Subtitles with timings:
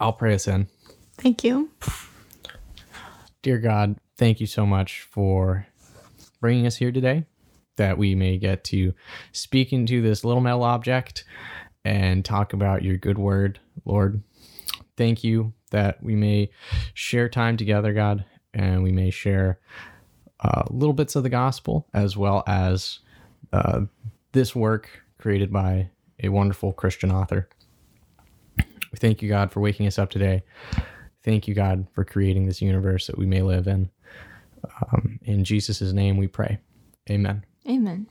[0.00, 0.68] I'll pray us in.
[1.18, 1.70] Thank you.
[3.42, 5.66] Dear God, thank you so much for
[6.40, 7.24] bringing us here today,
[7.76, 8.92] that we may get to
[9.32, 11.24] speak into this little metal object
[11.84, 14.22] and talk about your good word, Lord.
[14.96, 16.50] Thank you that we may
[16.94, 19.60] share time together, God, and we may share
[20.40, 23.00] uh, little bits of the gospel as well as
[23.52, 23.82] uh,
[24.32, 25.90] this work created by
[26.22, 27.48] a wonderful Christian author.
[28.96, 30.42] We thank you, God, for waking us up today.
[31.22, 33.90] Thank you, God, for creating this universe that we may live in.
[34.90, 36.56] Um, in Jesus' name we pray.
[37.10, 37.44] Amen.
[37.68, 38.06] Amen.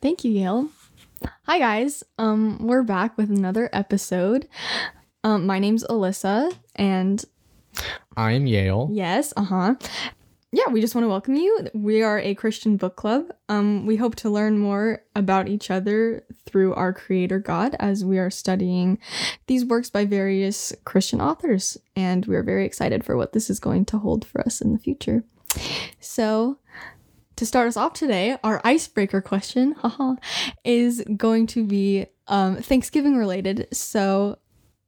[0.00, 0.68] Thank you, Yale.
[1.46, 2.04] Hi guys.
[2.16, 4.46] Um, we're back with another episode.
[5.24, 7.24] Um, my name's Alyssa, and
[8.16, 8.88] I am Yale.
[8.92, 9.74] yes, uh huh.
[10.54, 11.66] Yeah, we just want to welcome you.
[11.72, 13.32] We are a Christian book club.
[13.48, 18.18] Um, we hope to learn more about each other through our Creator God as we
[18.18, 18.98] are studying
[19.46, 23.58] these works by various Christian authors, and we are very excited for what this is
[23.58, 25.24] going to hold for us in the future.
[26.00, 26.58] So,
[27.36, 30.16] to start us off today, our icebreaker question, haha,
[30.64, 33.68] is going to be um, Thanksgiving related.
[33.72, 34.36] So,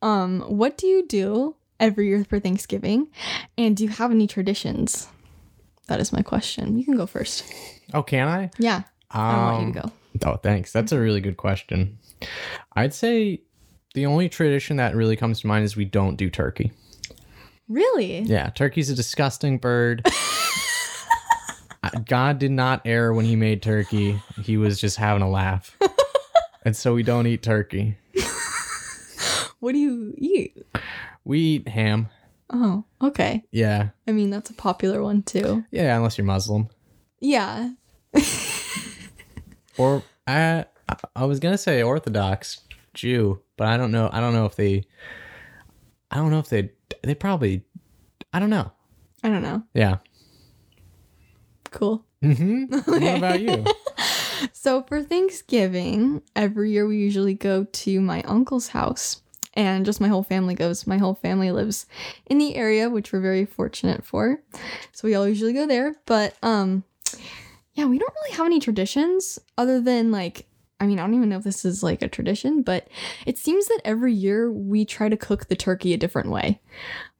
[0.03, 3.09] um, what do you do every year for Thanksgiving,
[3.57, 5.09] and do you have any traditions?
[5.87, 6.79] That is my question.
[6.79, 7.45] You can go first.
[7.93, 8.51] Oh, can I?
[8.59, 10.31] Yeah, I want you to Um, go.
[10.33, 10.73] Oh, thanks.
[10.73, 11.99] That's a really good question.
[12.75, 13.43] I'd say
[13.95, 16.73] the only tradition that really comes to mind is we don't do turkey.
[17.69, 18.21] Really?
[18.21, 20.07] Yeah, turkey's a disgusting bird.
[22.07, 24.21] God did not err when he made turkey.
[24.43, 25.77] He was just having a laugh.
[26.65, 27.97] and so we don't eat turkey.
[29.61, 30.57] What do you eat?
[31.25, 32.09] We eat ham.
[32.51, 33.43] Oh, okay.
[33.51, 33.89] Yeah.
[34.07, 35.65] I mean, that's a popular one too.
[35.71, 36.69] Yeah, unless you're Muslim.
[37.21, 37.71] Yeah.
[39.77, 40.67] Or I
[41.17, 42.61] I was going to say Orthodox
[42.95, 44.09] Jew, but I don't know.
[44.13, 44.85] I don't know if they
[46.13, 46.71] I don't know if they
[47.03, 47.65] they probably
[48.33, 48.71] I don't know.
[49.25, 49.65] I don't know.
[49.75, 49.97] Yeah.
[51.73, 52.05] Cool.
[52.23, 52.71] Mhm.
[52.87, 53.65] What about you?
[54.53, 59.23] So for Thanksgiving, every year we usually go to my uncle's house.
[59.55, 60.87] And just my whole family goes.
[60.87, 61.87] My whole family lives
[62.27, 64.43] in the area, which we're very fortunate for.
[64.93, 65.97] So we all usually go there.
[66.07, 66.85] But um
[67.75, 70.47] yeah, we don't really have any traditions other than like
[70.81, 72.89] I mean, I don't even know if this is like a tradition, but
[73.27, 76.61] it seems that every year we try to cook the turkey a different way.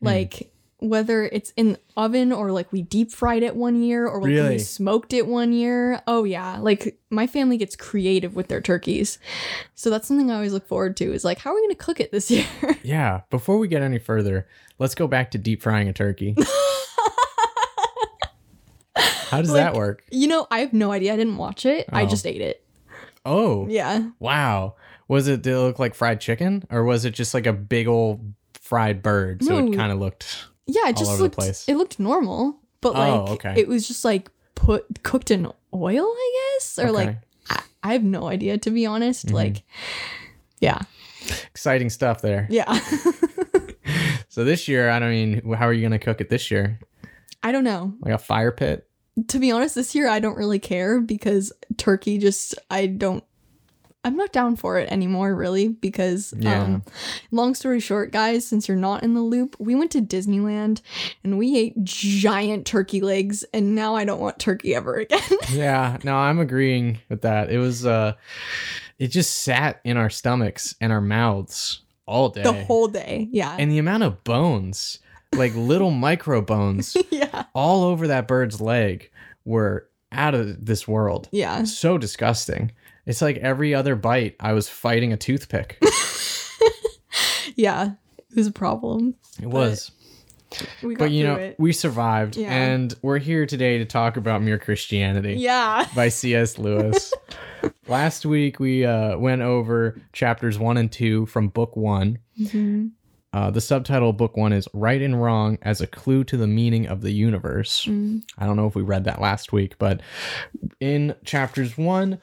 [0.01, 0.53] Like
[0.89, 4.29] whether it's in the oven or like we deep fried it one year or like
[4.29, 4.59] we Really?
[4.59, 6.03] smoked it one year.
[6.07, 9.19] Oh yeah, like my family gets creative with their turkeys.
[9.75, 11.85] So that's something I always look forward to is like how are we going to
[11.85, 12.47] cook it this year?
[12.83, 14.47] Yeah, before we get any further,
[14.79, 16.37] let's go back to deep frying a turkey.
[18.97, 20.05] How does that work?
[20.13, 21.13] you know, I have no idea.
[21.13, 21.87] I didn't watch it.
[21.93, 22.07] I Oh.
[22.07, 22.65] just ate it.
[23.25, 24.11] Oh, Yeah.
[24.21, 24.77] wow.
[25.09, 27.89] Was it, did it look like fried chicken or was it just like a big
[27.89, 28.21] old
[28.55, 29.43] fried bird?
[29.43, 30.45] So it kind of looked.
[30.67, 31.39] Yeah, it just looked
[31.69, 33.55] it looked normal, but Oh, like okay.
[33.61, 37.17] it was just like put cooked in oil, I guess, or like
[37.51, 39.27] I, I have no idea to be honest.
[39.27, 39.33] Mhm.
[39.33, 39.63] Like,
[40.61, 40.81] yeah,
[41.51, 42.47] Exciting stuff there.
[42.51, 42.79] yeah.
[44.29, 46.81] So this year, I don't mean, how are you to cook it this year?
[47.45, 47.95] I don't know.
[48.01, 48.89] Like a fire pit?
[49.29, 53.23] To be honest, this year I don't really care because turkey just I don't.
[54.05, 56.63] I'm not down for it anymore, really, because Yeah.
[56.63, 56.83] um
[57.31, 60.83] long story short, guys, since you're not in the loop, we went to Disneyland
[61.25, 65.21] and we ate giant turkey legs and now I don't want turkey ever again.
[65.51, 67.51] yeah, no, I'm agreeing with that.
[67.51, 68.13] It was, uh,
[68.99, 72.43] it just sat in our stomachs and our mouths all day.
[72.43, 73.29] the whole day.
[73.33, 73.57] Yeah.
[73.59, 74.99] and the amount of bones,
[75.35, 77.45] like little micro bones, yeah.
[77.55, 79.11] all over that bird's leg
[79.45, 81.29] were out of this world.
[81.33, 81.65] Yeah.
[81.65, 82.71] So disgusting.
[83.07, 85.79] It's like every other bite, I was fighting a toothpick.
[87.57, 87.93] Yeah.
[88.19, 89.15] It was a problem.
[89.41, 89.93] It was.
[90.83, 91.57] We got But you know, it.
[91.59, 92.37] we survived.
[92.37, 92.53] Yeah.
[92.53, 95.87] And we're here today to talk about Mere Christianity Yeah.
[95.95, 96.59] by C.S.
[96.59, 97.13] Lewis.
[97.89, 102.19] Last week, we uh, went over chapters one and two from book one.
[102.41, 102.91] Mhm.
[103.35, 106.47] Uh, the subtitle of book one is Right and Wrong as a Clue to the
[106.47, 107.85] Meaning of the Universe.
[107.85, 108.23] Mm.
[108.39, 110.01] I don't know if we read that last week, but
[110.79, 112.21] in chapters one,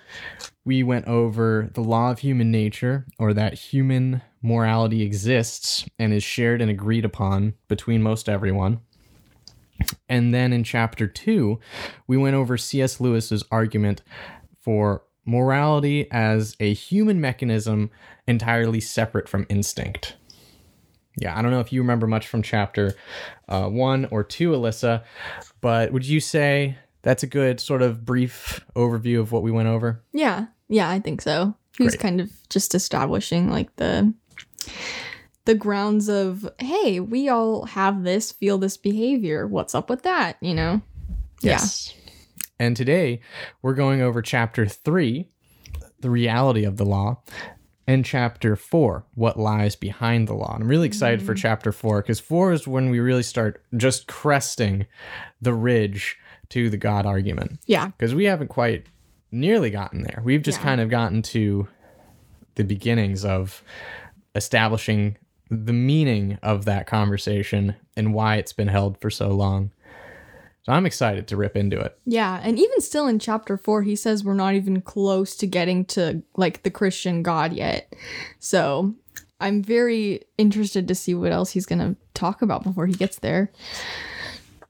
[0.63, 6.23] we went over the law of human nature, or that human morality exists and is
[6.23, 8.79] shared and agreed upon between most everyone.
[10.07, 11.59] And then in chapter two,
[12.07, 13.01] we went over C.S.
[13.01, 14.01] Lewis's argument
[14.61, 17.91] for morality as a human mechanism
[18.27, 20.15] entirely separate from instinct.
[21.17, 22.95] Yeah, I don't know if you remember much from chapter
[23.49, 25.03] uh, one or two, Alyssa,
[25.59, 29.67] but would you say that's a good sort of brief overview of what we went
[29.67, 30.03] over?
[30.13, 30.45] Yeah.
[30.69, 31.55] Yeah, I think so.
[31.77, 32.01] He was Great.
[32.01, 34.13] kind of just establishing like the
[35.45, 39.47] the grounds of, hey, we all have this, feel this behavior.
[39.47, 40.37] What's up with that?
[40.39, 40.81] You know?
[41.41, 41.93] Yes.
[42.59, 43.21] And today
[43.63, 45.29] we're going over chapter three,
[45.99, 47.23] the reality of the law,
[47.87, 50.53] and chapter four, what lies behind the law.
[50.53, 51.41] And I'm really excited for mm-hmm.
[51.41, 54.85] chapter four because four is when we really start just cresting
[55.41, 56.17] the ridge
[56.49, 57.59] to the God argument.
[57.65, 57.87] Yeah.
[57.87, 58.85] Because we haven't quite
[59.31, 60.21] nearly gotten there.
[60.23, 60.65] We've just Yeah.
[60.65, 61.67] kind of gotten to
[62.55, 63.63] the beginnings of
[64.35, 65.17] establishing
[65.49, 69.71] the meaning of that conversation and why it's been held for so long.
[70.63, 71.97] So I'm excited to rip into it.
[72.05, 75.85] Yeah, and even still in chapter 4 he says we're not even close to getting
[75.85, 77.93] to like the Christian God yet.
[78.39, 78.93] So,
[79.39, 83.17] I'm very interested to see what else he's going to talk about before he gets
[83.17, 83.51] there.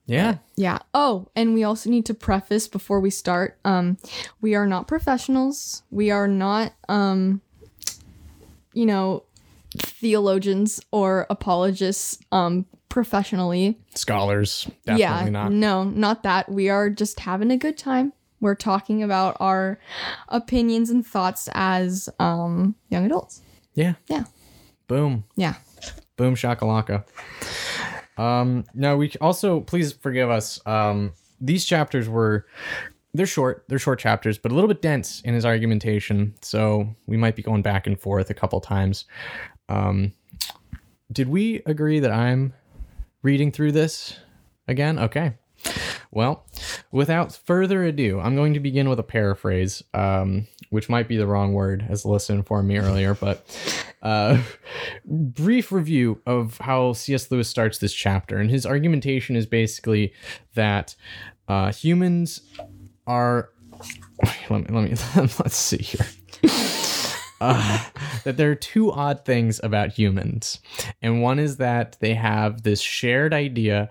[0.06, 0.38] Yeah.
[0.56, 0.78] Yeah.
[0.94, 3.98] Oh, and we also need to preface before we start um
[4.40, 5.82] we are not professionals.
[5.90, 7.40] We are not um
[8.72, 9.24] you know
[9.76, 13.78] theologians or apologists um professionally.
[13.94, 15.30] Scholars, definitely yeah.
[15.30, 15.50] not.
[15.50, 16.52] No, not that.
[16.52, 18.12] We are just having a good time.
[18.38, 19.78] We're talking about our
[20.28, 23.40] opinions and thoughts as um young adults.
[23.72, 23.94] Yeah.
[24.08, 24.24] Yeah.
[24.88, 25.24] Boom.
[25.36, 25.54] Yeah.
[26.18, 27.04] Boom shakalaka.
[28.18, 30.60] Um, now we also please forgive us.
[30.66, 32.46] Um, these chapters were
[33.14, 36.34] they're short, they're short chapters, but a little bit dense in his argumentation.
[36.42, 39.06] So we might be going back and forth a couple times.
[39.70, 40.12] Um,
[41.10, 42.52] did we agree that I'm
[43.22, 44.18] reading through this
[44.68, 44.98] again?
[44.98, 45.34] Okay.
[46.10, 46.46] Well,
[46.90, 51.26] without further ado, I'm going to begin with a paraphrase, um, which might be the
[51.26, 53.46] wrong word, as Alyssa informed me earlier, but
[54.02, 54.42] uh,
[55.04, 57.30] brief review of how C.S.
[57.30, 58.36] Lewis starts this chapter.
[58.36, 60.12] And his argumentation is basically
[60.54, 60.94] that
[61.48, 62.42] uh, humans
[63.06, 63.50] are.
[64.50, 66.06] Let me, let me let's see here.
[67.42, 67.84] Uh,
[68.24, 70.60] that there are two odd things about humans,
[71.00, 73.90] and one is that they have this shared idea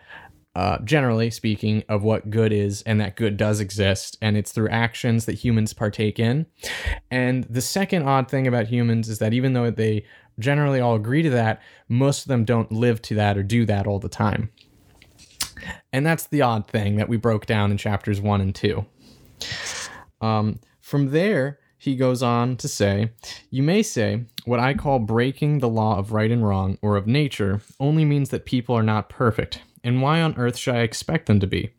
[0.53, 4.69] uh, generally speaking, of what good is and that good does exist, and it's through
[4.69, 6.45] actions that humans partake in.
[7.09, 10.06] And the second odd thing about humans is that even though they
[10.39, 13.88] generally all agree to that, most of them don't live to that or do that
[13.88, 14.50] all the time.
[15.94, 18.86] And that's the odd thing that we broke down in chapters one and two.
[20.19, 23.10] Um, from there, he goes on to say,
[23.50, 27.07] You may say, what I call breaking the law of right and wrong or of
[27.07, 29.62] nature only means that people are not perfect.
[29.83, 31.72] And why on earth should I expect them to be?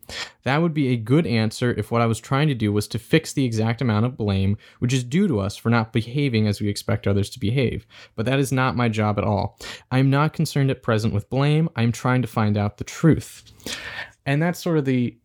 [0.43, 2.99] That would be a good answer if what I was trying to do was to
[2.99, 6.59] fix the exact amount of blame which is due to us for not behaving as
[6.59, 7.87] we expect others to behave.
[8.17, 9.57] But that is not my job at all.
[9.89, 11.69] I am not concerned at present with blame.
[11.77, 13.43] I am trying to find out the truth.
[14.25, 15.15] And that's sort of the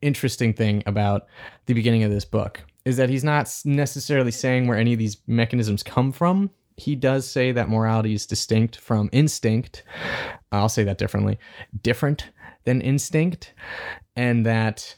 [0.00, 1.26] interesting thing about
[1.66, 5.18] the beginning of this book is that he's not necessarily saying where any of these
[5.26, 6.50] mechanisms come from.
[6.76, 9.82] He does say that morality is distinct from instinct.
[10.52, 11.38] I'll say that differently.
[11.82, 12.30] Different
[12.64, 13.52] than instinct,
[14.16, 14.94] and that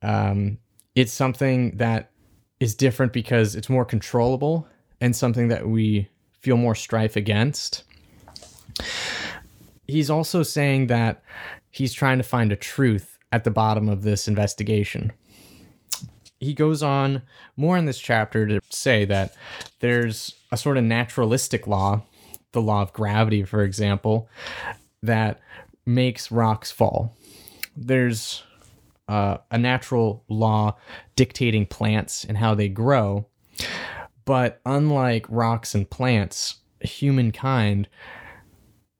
[0.00, 0.58] um,
[0.94, 2.10] it's something that
[2.60, 4.66] is different because it's more controllable
[5.00, 6.08] and something that we
[6.40, 7.84] feel more strife against.
[9.86, 11.22] He's also saying that
[11.70, 15.12] he's trying to find a truth at the bottom of this investigation.
[16.44, 17.22] He goes on
[17.56, 19.34] more in this chapter to say that
[19.80, 22.02] there's a sort of naturalistic law,
[22.52, 24.28] the law of gravity, for example,
[25.02, 25.40] that
[25.86, 27.16] makes rocks fall.
[27.76, 28.42] There's
[29.08, 30.76] uh, a natural law
[31.16, 33.26] dictating plants and how they grow.
[34.24, 37.88] But unlike rocks and plants, humankind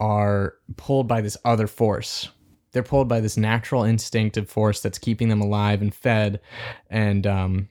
[0.01, 2.31] are pulled by this other force.
[2.75, 6.41] They're pulled by this natural instinctive force that's keeping them alive and fed
[6.91, 7.69] and um,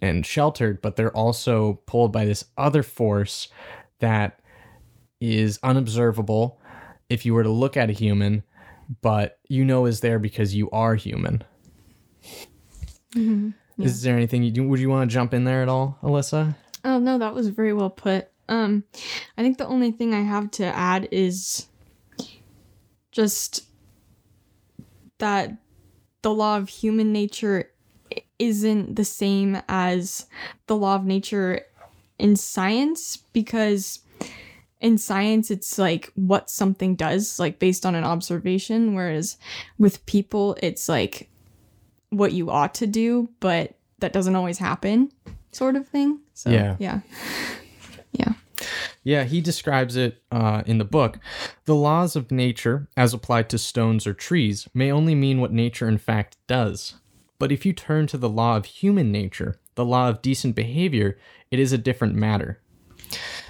[0.00, 3.48] and sheltered, but they're also pulled by this other force
[3.98, 4.40] that
[5.20, 6.58] is unobservable
[7.10, 8.42] if you were to look at a human,
[9.02, 11.44] but you know is there because you are human.
[13.78, 14.66] Is there anything you do?
[14.66, 16.54] Would you want to jump in there at all, Alyssa?
[16.84, 18.28] Oh no, that was very well put.
[18.48, 18.84] Um,
[19.36, 21.66] I think the only thing I have to add is
[23.12, 23.66] just
[25.20, 25.56] that
[26.22, 27.70] the law of human nature
[28.38, 30.26] isn't the same as
[30.66, 31.62] the law of nature
[32.18, 34.00] in science because
[34.80, 39.36] in science it's like what something does like based on an observation whereas
[39.78, 41.30] with people it's like
[42.10, 45.10] what you ought to do but that doesn't always happen
[45.52, 46.20] sort of thing.
[46.34, 46.76] So Yeah.
[46.78, 47.00] yeah.
[48.12, 48.32] Yeah
[49.02, 51.18] Yeah, he describes it uh, in the book.
[51.64, 55.88] The laws of nature, as applied to stones or trees, may only mean what nature
[55.88, 56.96] in fact does.
[57.38, 61.18] But if you turn to the law of human nature, the law of decent behavior,
[61.50, 62.60] it is a different matter.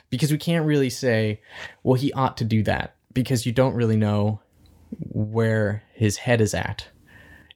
[0.08, 1.40] Because we can't really say,
[1.82, 2.94] well, he ought to do that.
[3.12, 4.40] because you don't really know
[4.90, 6.86] where his head is at.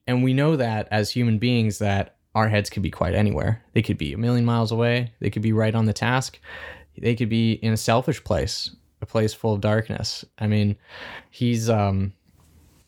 [0.07, 3.63] And we know that as human beings that our heads could be quite anywhere.
[3.73, 6.41] They could be a million miles away, they could be right on the task,
[6.99, 10.25] they could be in a selfish place, a place full of darkness.
[10.39, 10.77] I mean,
[11.31, 12.13] he's um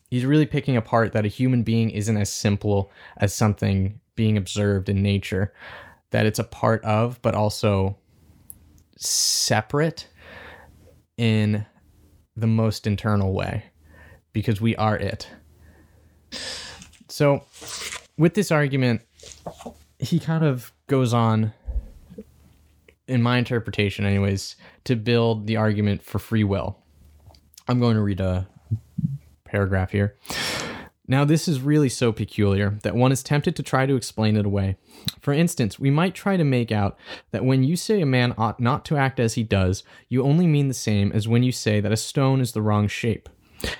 [0.09, 4.89] he's really picking apart that a human being isn't as simple as something being observed
[4.89, 5.53] in nature,
[6.11, 7.97] that it's a part of, but also
[8.97, 10.07] separate
[11.17, 11.65] in
[12.35, 13.65] the most internal way
[14.33, 15.29] because we are it.
[17.09, 17.43] So,
[18.17, 19.01] with this argument,
[19.99, 21.53] he kind of goes on,
[23.07, 26.77] in my interpretation, anyways, to build the argument for free will.
[27.67, 28.47] I'm going to read a
[29.45, 30.15] paragraph here.
[31.09, 34.45] Now, this is really so peculiar that one is tempted to try to explain it
[34.45, 34.75] away.
[35.21, 36.97] For instance, we might try to make out
[37.31, 40.47] that when you say a man ought not to act as he does, you only
[40.47, 43.29] mean the same as when you say that a stone is the wrong shape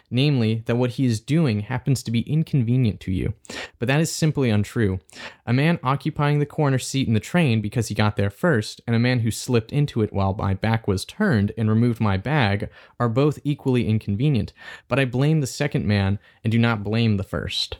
[0.10, 3.34] namely, that what he is doing happens to be inconvenient to you.
[3.80, 5.00] But that is simply untrue.
[5.46, 8.96] A man occupying the corner seat in the train because he got there first, and
[8.96, 12.70] a man who slipped into it while my back was turned and removed my bag
[13.00, 14.54] are both equally inconvenient,
[14.88, 17.78] but I blame the second man and do not blame the first.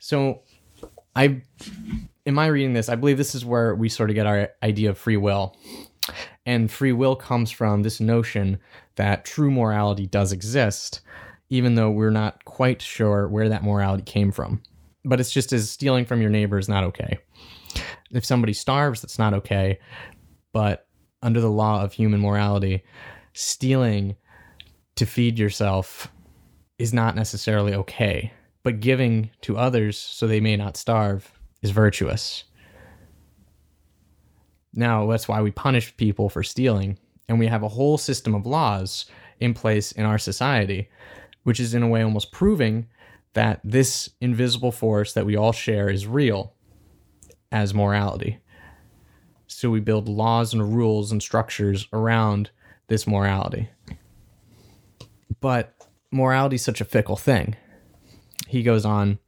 [0.00, 0.42] So,
[1.16, 1.42] I,
[2.26, 4.90] in my reading this, I believe this is where we sort of get our idea
[4.90, 5.56] of free will.
[6.46, 8.58] And free will comes from this notion
[8.96, 11.00] that true morality does exist,
[11.50, 14.62] even though we're not quite sure where that morality came from.
[15.04, 17.18] But it's just as stealing from your neighbor is not okay.
[18.10, 19.78] If somebody starves, that's not okay.
[20.52, 20.86] But
[21.22, 22.84] under the law of human morality,
[23.32, 24.16] stealing
[24.96, 26.10] to feed yourself
[26.78, 28.32] is not necessarily okay.
[28.62, 31.30] But giving to others so they may not starve
[31.62, 32.44] is virtuous.
[34.72, 36.98] Now, that's why we punish people for stealing.
[37.28, 39.06] And we have a whole system of laws
[39.40, 40.88] in place in our society,
[41.42, 42.86] which is in a way almost proving
[43.32, 46.54] that this invisible force that we all share is real
[47.50, 48.38] as morality.
[49.46, 52.50] So we build laws and rules and structures around
[52.88, 53.68] this morality.
[55.40, 55.74] But
[56.10, 57.56] morality is such a fickle thing.
[58.46, 59.18] He goes on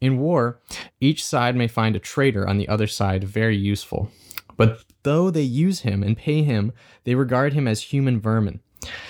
[0.00, 0.60] In war,
[1.00, 4.10] each side may find a traitor on the other side very useful.
[4.56, 6.72] But though they use him and pay him,
[7.04, 8.60] they regard him as human vermin.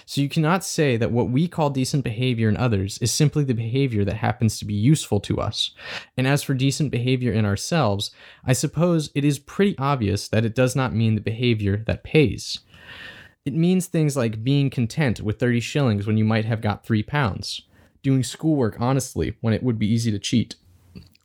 [0.04, 3.54] So you cannot say that what we call decent behavior in others is simply the
[3.54, 5.70] behavior that happens to be useful to us.
[6.16, 8.10] And as for decent behavior in ourselves,
[8.44, 12.60] I suppose it is pretty obvious that it does not mean the behavior that pays.
[13.44, 17.04] It means things like being content with 30 shillings when you might have got 3
[17.04, 17.62] pounds,
[18.02, 20.56] doing schoolwork honestly when it would be easy to cheat,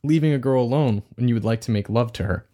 [0.06, 2.48] leaving a girl alone when you would like to make love to her,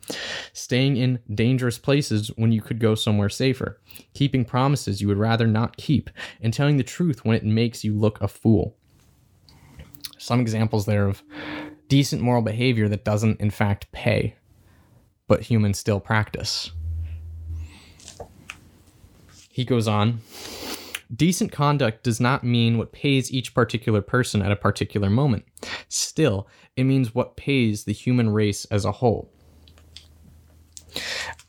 [0.52, 3.80] staying in dangerous places when you could go somewhere safer,
[4.14, 7.94] keeping promises you would rather not keep, and telling the truth when it makes you
[7.94, 8.76] look a fool.
[10.18, 11.22] Some examples there of
[11.88, 14.36] decent moral behavior that doesn't, in fact, pay,
[15.26, 16.70] but humans still practice.
[19.50, 20.20] He goes on
[21.14, 25.44] Decent conduct does not mean what pays each particular person at a particular moment.
[25.88, 29.30] Still, it means what pays the human race as a whole.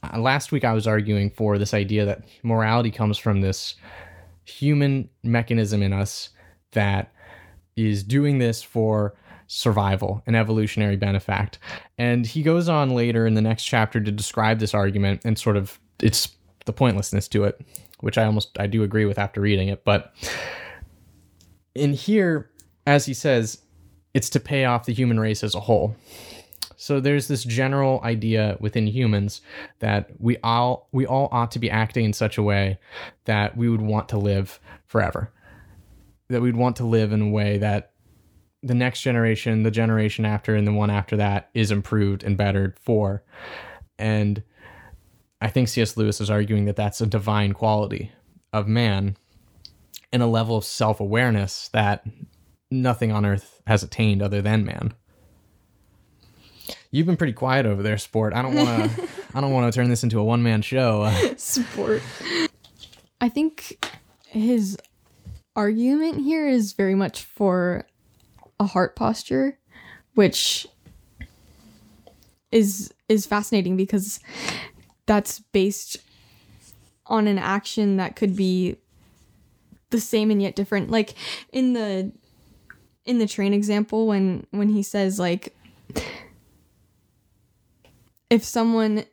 [0.04, 3.76] Uh, last week, I was arguing for this idea that morality comes from this
[4.46, 6.30] human mechanism in us
[6.72, 7.14] that
[7.76, 9.16] is doing this for
[9.48, 11.56] survival an evolutionary benefact.
[11.98, 15.58] And he goes on later in the next chapter to describe this argument and sort
[15.58, 16.30] of it's
[16.66, 17.62] the pointlessness to it
[18.04, 19.86] which I almost I do agree with after reading it.
[19.86, 20.14] But
[21.74, 22.52] in here,
[22.86, 23.60] as he says,
[24.14, 25.96] it's to pay off the human race as a whole.
[26.76, 29.40] So there's this general idea within humans
[29.80, 32.78] that we all we all ought to be acting in such a way
[33.24, 35.32] that we would want to live forever.
[36.28, 37.94] That we'd want to live in a way that
[38.62, 42.78] the next generation, the generation after, and the one after that is improved and bettered
[42.78, 43.24] for.
[43.98, 44.44] And
[45.44, 45.98] I think C.S.
[45.98, 48.14] Lewis is arguing that that's a divine quality
[48.54, 49.18] of man
[50.14, 52.08] and a level of self awareness that
[52.72, 54.94] nothing on earth has attained other than man.
[56.92, 58.34] You've been pretty quiet over there, sport.
[58.34, 59.10] I don't want to.
[59.36, 61.12] I don't want to turn this into a one man show.
[61.38, 62.02] sport.
[63.20, 63.86] I think
[64.26, 64.78] his
[65.58, 67.86] argument here is very much for
[68.62, 69.60] a heart posture,
[70.14, 70.68] which
[72.50, 74.22] is is fascinating because
[75.06, 75.98] that's based
[77.06, 78.78] on an action that could be
[79.90, 81.14] the same and yet different like
[81.52, 82.12] in the
[83.06, 85.56] in the train example when when he says like
[88.30, 89.06] if someone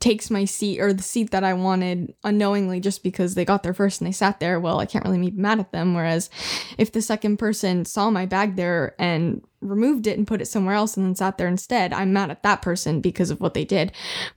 [0.00, 3.74] takes my seat or the seat that I wanted unknowingly just because they got there
[3.74, 5.94] first and they sat there, well, I can't really be mad at them.
[5.94, 6.30] Whereas
[6.78, 10.74] if the second person saw my bag there and removed it and put it somewhere
[10.74, 13.64] else and then sat there instead, I'm mad at that person because of what they
[13.64, 13.92] did.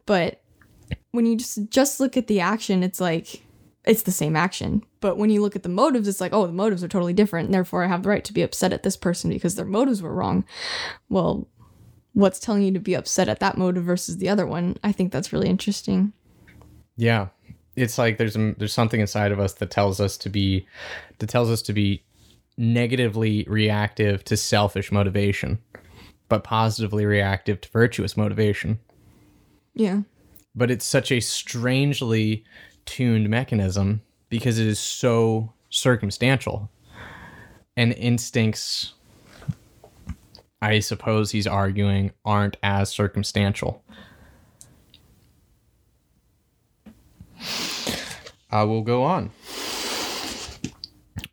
[0.05, 0.41] But
[1.11, 3.41] when you just just look at the action, it's like
[3.85, 4.83] it's the same action.
[4.99, 7.47] But when you look at the motives, it's like, oh, the motives are totally different.
[7.47, 10.01] And therefore, I have the right to be upset at this person because their motives
[10.01, 10.43] were wrong.
[11.07, 11.47] Well,
[12.13, 14.77] what's telling you to be upset at that motive versus the other one?
[14.83, 16.13] I think that's really interesting.
[16.97, 17.27] Yeah,
[17.75, 20.67] it's like there's a, there's something inside of us that tells us to be
[21.19, 22.03] that tells us to be
[22.57, 25.59] negatively reactive to selfish motivation,
[26.27, 28.79] but positively reactive to virtuous motivation.
[29.73, 30.01] Yeah.
[30.55, 32.43] But it's such a strangely
[32.85, 36.69] tuned mechanism because it is so circumstantial.
[37.77, 38.93] And instincts,
[40.61, 43.83] I suppose he's arguing, aren't as circumstantial.
[48.51, 49.31] I will go on.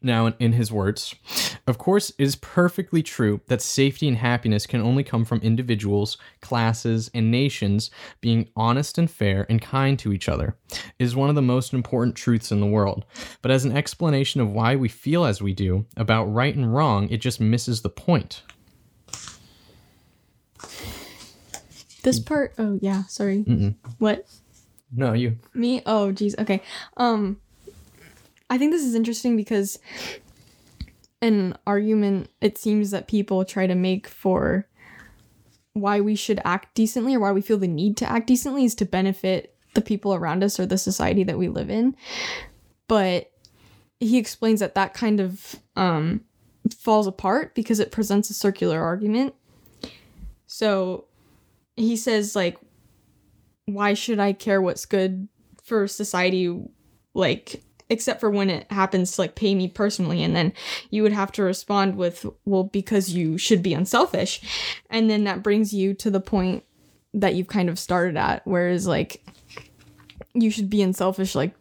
[0.03, 1.15] Now, in, in his words,
[1.67, 6.17] of course, it is perfectly true that safety and happiness can only come from individuals,
[6.41, 10.57] classes, and nations being honest and fair and kind to each other.
[10.71, 13.05] It is one of the most important truths in the world.
[13.43, 17.09] But as an explanation of why we feel as we do about right and wrong,
[17.11, 18.43] it just misses the point.
[22.03, 23.39] This part, oh yeah, sorry.
[23.99, 24.27] What?
[24.95, 25.39] No, you.
[25.53, 25.83] Me?
[25.85, 26.37] Oh, geez.
[26.39, 26.63] Okay.
[26.97, 27.41] Um,
[28.49, 29.81] I think this is interesting because
[31.23, 34.69] an argument it seems that people try to make for
[35.73, 38.75] why we should act decently or why we feel the need to act decently is
[38.75, 41.95] to benefit the people around us or the society that we live in.
[42.89, 43.31] But
[44.01, 46.23] he explains that that kind of um,
[46.79, 49.35] falls apart because it presents a circular argument.
[50.47, 51.07] So
[51.77, 52.57] he says, like,
[53.67, 55.29] why should I care what's good
[55.63, 56.59] for society?
[57.13, 60.53] Like, except for when it happens to like pay me personally and then
[60.91, 64.41] you would have to respond with well because you should be unselfish.
[64.91, 66.65] And then that brings you to the point
[67.15, 69.25] that you've kind of started at whereas like
[70.35, 71.55] you should be unselfish like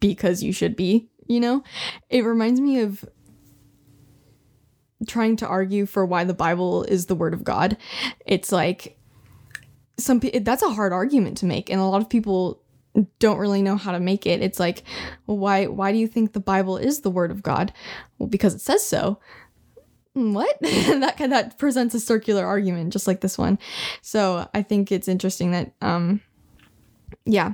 [0.00, 1.62] because you should be you know?
[2.08, 3.04] It reminds me of
[5.06, 7.76] trying to argue for why the bible is the word of god.
[8.26, 8.98] It's like
[9.96, 12.60] some that's a hard argument to make and a lot of people
[13.18, 14.42] don't really know how to make it.
[14.42, 14.82] It's like,
[15.26, 17.72] why why do you think the Bible is the word of God?
[18.18, 19.18] Well, because it says so.
[20.16, 20.58] "Mm, What?
[20.60, 23.58] that that presents a circular argument just like this one.
[24.02, 26.20] So, I think it's interesting that um
[27.24, 27.52] yeah.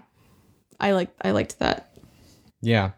[0.80, 1.96] I like I liked that.
[2.60, 2.92] Yeah.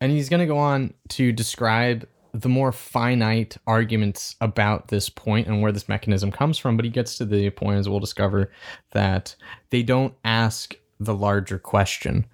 [0.00, 5.62] And he's to go on to describe the more finite arguments about this point and
[5.62, 6.76] where this mechanism comes from.
[6.76, 8.52] But he gets to the point, as we'll discover,
[8.92, 9.34] that
[9.70, 12.26] they don't ask the larger question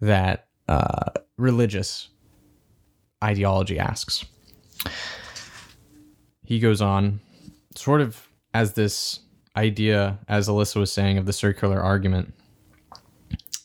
[0.00, 2.08] that uh, religious
[3.22, 4.24] ideology asks.
[6.44, 7.20] He goes on,
[7.76, 9.20] sort of as this
[9.56, 12.34] idea, as Alyssa was saying, of the circular argument.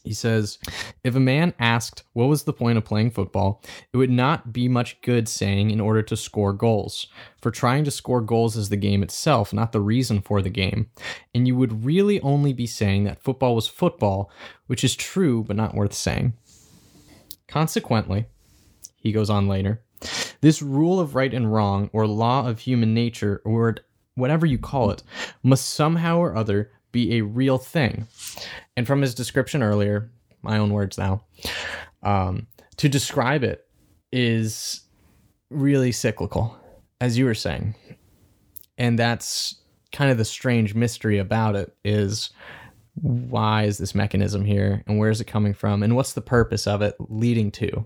[0.07, 0.57] He says,
[1.03, 4.69] if a man asked what was the point of playing football, it would not be
[4.69, 7.07] much good saying in order to score goals.
[7.41, 10.89] For trying to score goals is the game itself, not the reason for the game.
[11.35, 14.31] And you would really only be saying that football was football,
[14.67, 16.33] which is true but not worth saying.
[17.47, 18.27] Consequently,
[18.95, 19.83] he goes on later,
[20.39, 23.75] this rule of right and wrong, or law of human nature, or
[24.15, 25.03] whatever you call it,
[25.43, 28.07] must somehow or other be a real thing.
[28.75, 30.09] And from his description earlier,
[30.41, 31.23] my own words now,
[32.01, 33.67] um, to describe it
[34.11, 34.81] is
[35.51, 36.57] really cyclical,
[36.99, 37.75] as you were saying.
[38.79, 42.31] And that's kind of the strange mystery about it is
[42.95, 46.65] why is this mechanism here and where is it coming from and what's the purpose
[46.65, 47.85] of it leading to?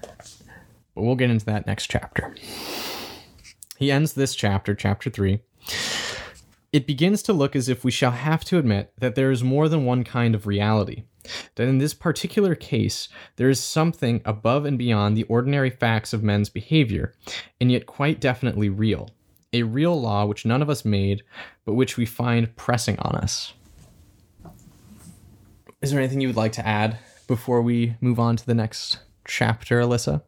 [0.00, 2.36] But we'll get into that next chapter.
[3.78, 5.40] He ends this chapter, chapter 3.
[6.74, 9.68] It begins to look as if we shall have to admit that there is more
[9.68, 11.04] than one kind of reality.
[11.54, 16.24] That in this particular case, there is something above and beyond the ordinary facts of
[16.24, 17.14] men's behavior,
[17.60, 19.10] and yet quite definitely real.
[19.52, 21.22] A real law which none of us made,
[21.64, 23.54] but which we find pressing on us.
[25.80, 28.98] Is there anything you would like to add before we move on to the next
[29.24, 30.22] chapter, Alyssa?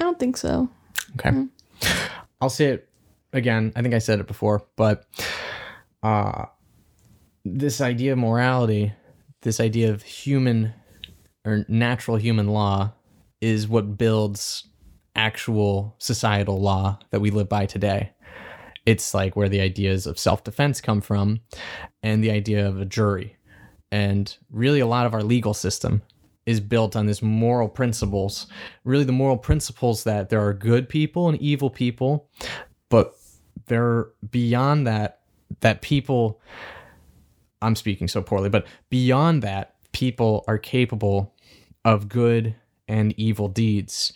[0.00, 0.68] I don't think so.
[1.14, 1.30] Okay.
[1.30, 1.48] Mm.
[2.40, 2.88] I'll say it
[3.32, 3.72] again.
[3.76, 5.06] I think I said it before, but
[6.02, 6.46] uh
[7.44, 8.92] this idea of morality,
[9.42, 10.72] this idea of human
[11.44, 12.92] or natural human law
[13.40, 14.68] is what builds
[15.16, 18.12] actual societal law that we live by today.
[18.86, 21.40] it's like where the ideas of self-defense come from
[22.02, 23.36] and the idea of a jury
[23.90, 26.02] and really a lot of our legal system
[26.46, 28.46] is built on this moral principles
[28.84, 32.28] really the moral principles that there are good people and evil people
[32.88, 33.14] but
[33.66, 35.20] they're beyond that
[35.60, 36.40] that people
[37.60, 41.34] i'm speaking so poorly but beyond that people are capable
[41.84, 42.54] of good
[42.88, 44.12] and evil deeds.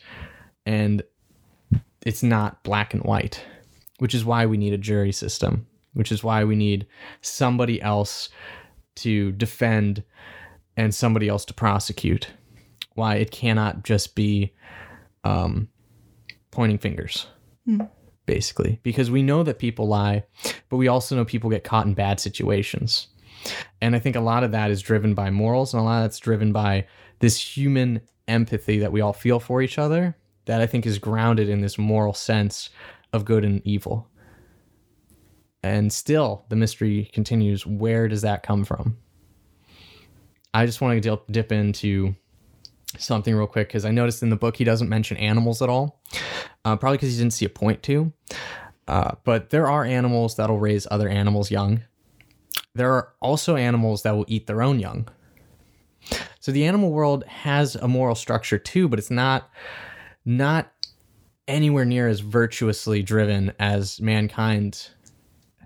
[0.64, 1.02] And
[2.04, 3.44] it's not black and white
[3.98, 6.86] which is why we need a jury system which is why we need
[7.22, 8.28] somebody else
[8.94, 10.02] to defend
[10.76, 12.28] and somebody else to prosecute.
[12.94, 14.52] Why it cannot just be
[15.24, 15.68] um,
[16.50, 17.26] pointing fingers
[18.26, 18.80] basically.
[18.82, 20.24] Because we know that people lie
[20.68, 23.08] but we also know people get caught in bad situations.
[23.80, 26.04] And i think a lot of that is driven by morals and a lot of
[26.04, 26.86] that's driven by
[27.20, 31.48] this human empathy that we all feel for each other that i think is grounded
[31.48, 32.70] in this moral sense
[33.12, 34.08] of good and evil.
[35.62, 37.66] And still the mystery continues.
[37.66, 38.98] Where does that come from?
[40.54, 42.14] I just want to dip, into
[42.98, 46.00] something real quick because I noticed in the book he doesn't mention animals at all.
[46.64, 48.12] Uh, probably because he didn't see a point to.
[48.88, 51.82] Uh, but there are animals that'll raise other animals young.
[52.74, 55.08] There are also animals that will eat their own young.
[56.40, 59.50] So the animal world has a moral structure too, but it's not
[60.24, 60.72] not
[61.48, 64.90] anywhere near as virtuously driven as mankind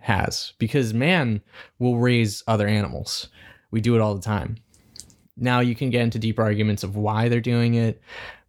[0.01, 1.43] has because man
[1.79, 3.29] will raise other animals.
[3.71, 4.57] We do it all the time.
[5.41, 8.01] Now you can get into deeper arguments of why they're doing it.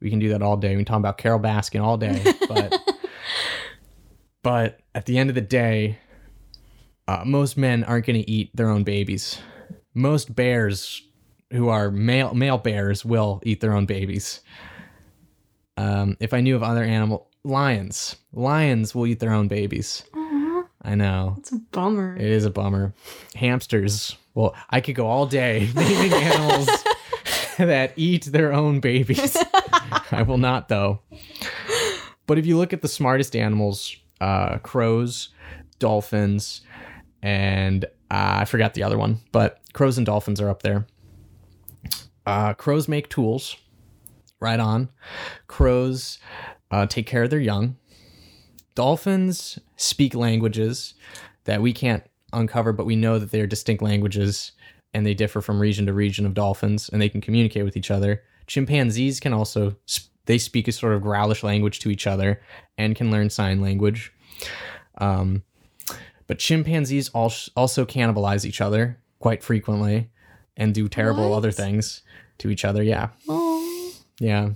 [0.01, 0.71] We can do that all day.
[0.75, 2.77] We can talk about Carole Baskin all day, but
[4.43, 5.97] but at the end of the day,
[7.07, 9.39] uh, most men aren't going to eat their own babies.
[9.93, 11.01] Most bears
[11.51, 14.41] who are male male bears will eat their own babies.
[15.77, 20.03] Um, if I knew of other animal lions, lions will eat their own babies.
[20.83, 22.15] I know It's a bummer.
[22.15, 22.93] it is a bummer.
[23.35, 24.17] Hamsters.
[24.33, 26.69] Well, I could go all day naming animals
[27.57, 29.37] that eat their own babies.
[30.11, 31.01] I will not, though.
[32.27, 35.29] But if you look at the smartest animals, uh, crows,
[35.79, 36.61] dolphins,
[37.21, 40.87] and uh, I forgot the other one, but crows and dolphins are up there.
[42.25, 43.57] Uh, crows make tools.
[44.39, 44.89] Right on.
[45.47, 46.17] Crows
[46.71, 47.77] uh, take care of their young.
[48.73, 50.93] Dolphins speak languages
[51.43, 54.51] that we can't uncover, but we know that they're distinct languages
[54.93, 57.91] and they differ from region to region of dolphins and they can communicate with each
[57.91, 58.23] other.
[58.47, 59.75] Chimpanzees can also
[60.25, 62.41] they speak a sort of growlish language to each other
[62.77, 64.13] and can learn sign language.
[64.97, 65.43] Um,
[66.27, 70.09] but chimpanzees al- also cannibalize each other quite frequently
[70.57, 71.37] and do terrible What?
[71.37, 72.01] other things
[72.39, 72.83] to each other.
[72.83, 73.09] Yeah.
[73.27, 74.51] Oh, Yeah.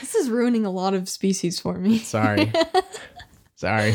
[0.00, 1.98] this is ruining a lot of species for me.
[1.98, 2.52] Sorry.
[3.56, 3.94] Sorry.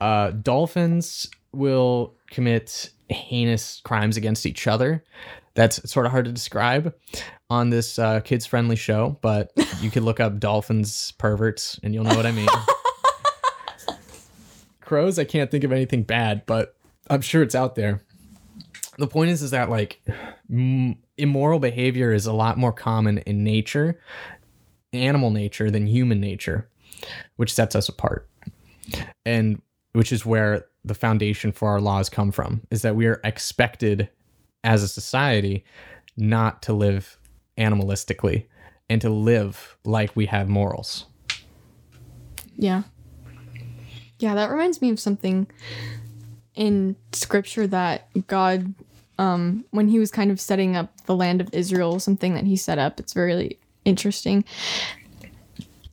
[0.00, 5.04] Uh, dolphins will commit heinous crimes against each other.
[5.54, 6.94] That's sort of hard to describe
[7.50, 12.04] on this uh, kids friendly show, but you could look up dolphins perverts and you'll
[12.04, 12.48] know what I mean.
[14.80, 16.74] Crows, I can't think of anything bad, but
[17.10, 18.02] I'm sure it's out there.
[18.98, 20.02] The point is, is that like
[20.50, 24.00] m- immoral behavior is a lot more common in nature,
[24.92, 26.68] animal nature, than human nature,
[27.36, 28.28] which sets us apart
[29.24, 29.60] and
[29.92, 34.08] which is where the foundation for our laws come from is that we are expected
[34.64, 35.64] as a society
[36.16, 37.18] not to live
[37.56, 38.46] animalistically
[38.90, 41.06] and to live like we have morals
[42.56, 42.82] Yeah.
[44.18, 45.46] Yeah, that reminds me of something
[46.54, 48.74] in scripture that God
[49.18, 52.56] um when he was kind of setting up the land of Israel, something that he
[52.56, 52.98] set up.
[52.98, 54.44] It's very interesting.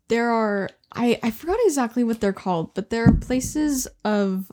[0.07, 4.51] There are I I forgot exactly what they're called, but there are places of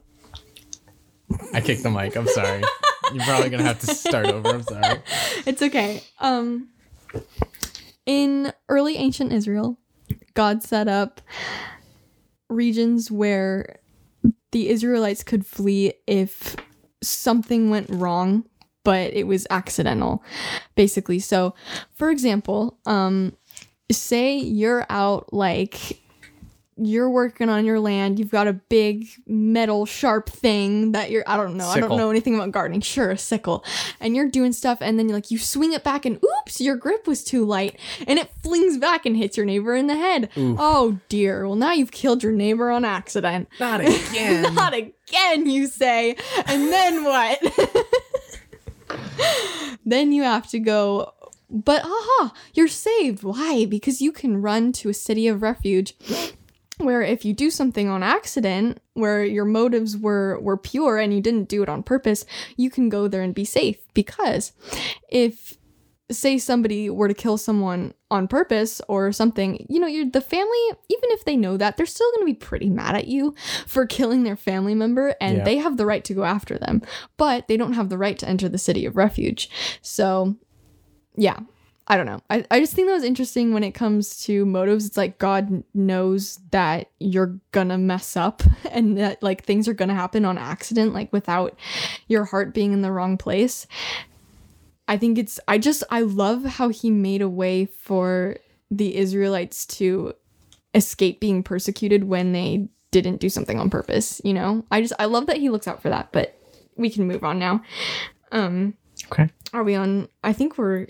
[1.55, 2.63] i kicked the mic i'm sorry
[3.15, 5.01] you're probably gonna have to start over i'm sorry
[5.47, 6.03] it's okay.
[6.21, 6.69] Um
[8.07, 9.79] in early ancient Israel,
[10.35, 11.21] God set up
[12.49, 13.77] regions where
[14.51, 16.57] the Israelites could flee if
[17.03, 18.45] something went wrong,
[18.85, 20.23] but it was accidental,
[20.75, 21.19] basically.
[21.19, 21.55] So,
[21.95, 23.37] for example, um
[23.91, 26.02] say you're out like
[26.77, 31.37] you're working on your land, you've got a big metal sharp thing that you're I
[31.37, 32.81] don't know, I don't know anything about gardening.
[32.81, 33.65] Sure, a sickle.
[34.01, 36.77] And you're doing stuff and then you like you swing it back and oops, your
[36.77, 40.31] grip was too light and it flings back and hits your neighbor in the head.
[40.37, 40.57] Oof.
[40.59, 41.47] Oh dear.
[41.47, 43.49] Well, now you've killed your neighbor on accident.
[43.61, 46.17] not again Not again, you say.
[46.47, 47.39] And then what?
[49.85, 51.13] then you have to go,
[51.51, 53.23] but aha, you're saved.
[53.23, 53.67] Why?
[53.67, 55.95] Because you can run to a city of refuge
[56.85, 61.21] where if you do something on accident where your motives were were pure and you
[61.21, 62.25] didn't do it on purpose
[62.57, 63.79] you can go there and be safe.
[63.95, 64.53] Because
[65.09, 65.57] if
[66.11, 70.59] say somebody were to kill someone on purpose or something you know you're the family
[70.91, 73.35] even if they know that they're still going to be pretty mad at you
[73.67, 75.45] for killing their family member and Yeah.
[75.45, 76.83] they have the right to go after them.
[77.17, 79.49] But they don't have the right to enter the city of refuge.
[79.81, 80.37] So
[81.17, 81.39] yeah
[81.89, 82.21] I don't know.
[82.31, 84.87] I, I just think that was interesting when it comes to motives.
[84.87, 89.95] It's like God knows that you're gonna mess up and that like things are gonna
[89.95, 91.59] happen on accident, like without
[92.09, 93.67] your heart being in the wrong place.
[94.89, 98.37] I think it's, I just, I love how he made a way for
[98.71, 100.15] the Israelites to
[100.75, 104.65] escape being persecuted when they didn't do something on purpose, you know?
[104.71, 106.37] I just, I love that he looks out for that, but
[106.77, 107.63] we can move on now.
[108.33, 108.75] Um,
[109.11, 109.29] Okay.
[109.53, 110.87] are we on, I think we're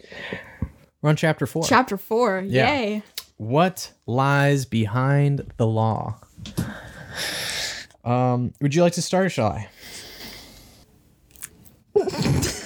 [1.03, 1.65] We're on chapter four.
[1.65, 2.45] Chapter four.
[2.47, 2.73] Yeah.
[2.73, 3.03] Yay.
[3.37, 6.19] what lies behind the law?
[8.05, 9.69] Um, would you like to start or shall I?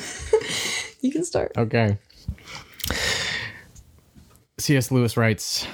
[1.02, 1.52] You can start.
[1.56, 1.98] Okay.
[4.58, 4.90] C.S.
[4.90, 5.64] Lewis writes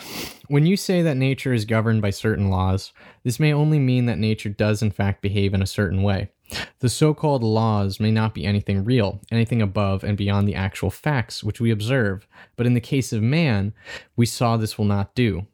[0.49, 2.93] When you say that nature is governed by certain laws,
[3.25, 6.31] this may only mean that nature does in fact behave in a certain way.
[6.81, 10.91] The so called laws may not be anything real, anything above and beyond the actual
[10.91, 13.73] facts which we observe, but in the case of man,
[14.17, 15.47] we saw this will not do.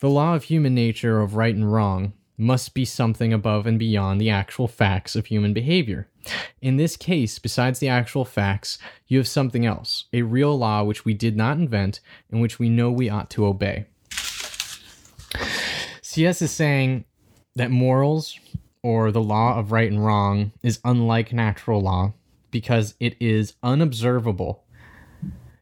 [0.00, 4.20] The law of human nature of right and wrong must be something above and beyond
[4.20, 6.08] the actual facts of human behavior.
[6.60, 11.04] In this case, besides the actual facts, you have something else, a real law which
[11.04, 12.00] we did not invent
[12.30, 13.86] and which we know we ought to obey.
[16.02, 17.04] CS is saying
[17.56, 18.38] that morals
[18.84, 22.12] or the law of right and wrong is unlike natural law
[22.50, 24.62] because it is unobservable.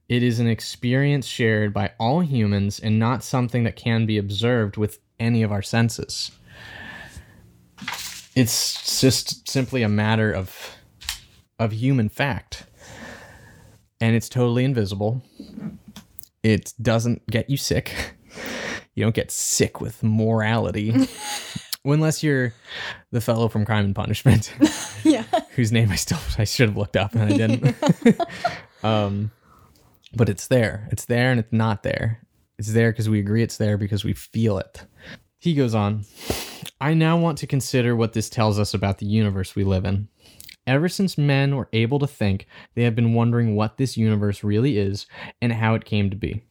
[0.09, 4.77] It is an experience shared by all humans and not something that can be observed
[4.77, 6.33] with any of our senses.
[8.35, 10.75] It's just simply a matter of
[11.61, 12.67] of human fact.
[14.01, 15.23] And it's totally invisible.
[16.43, 17.95] It doesn't get you sick.
[18.95, 20.95] You don't get sick with morality.
[21.85, 22.53] Unless you're
[23.11, 24.55] the fellow from Crime and Punishment,
[25.05, 25.25] Yeah.
[25.57, 27.77] whose name I still I should have looked up and I didn't.
[28.85, 29.31] um,
[30.15, 30.89] but it's there.
[30.93, 32.21] It's there and it's not there.
[32.59, 34.85] It's there because we agree it's there because we feel it.
[35.41, 36.05] He goes on.
[36.81, 40.09] I now want to consider what this tells us about the universe we live in.
[40.67, 44.79] Ever since men were able to think, they have been wondering what this universe really
[44.79, 45.07] is
[45.41, 46.43] and how it came to be.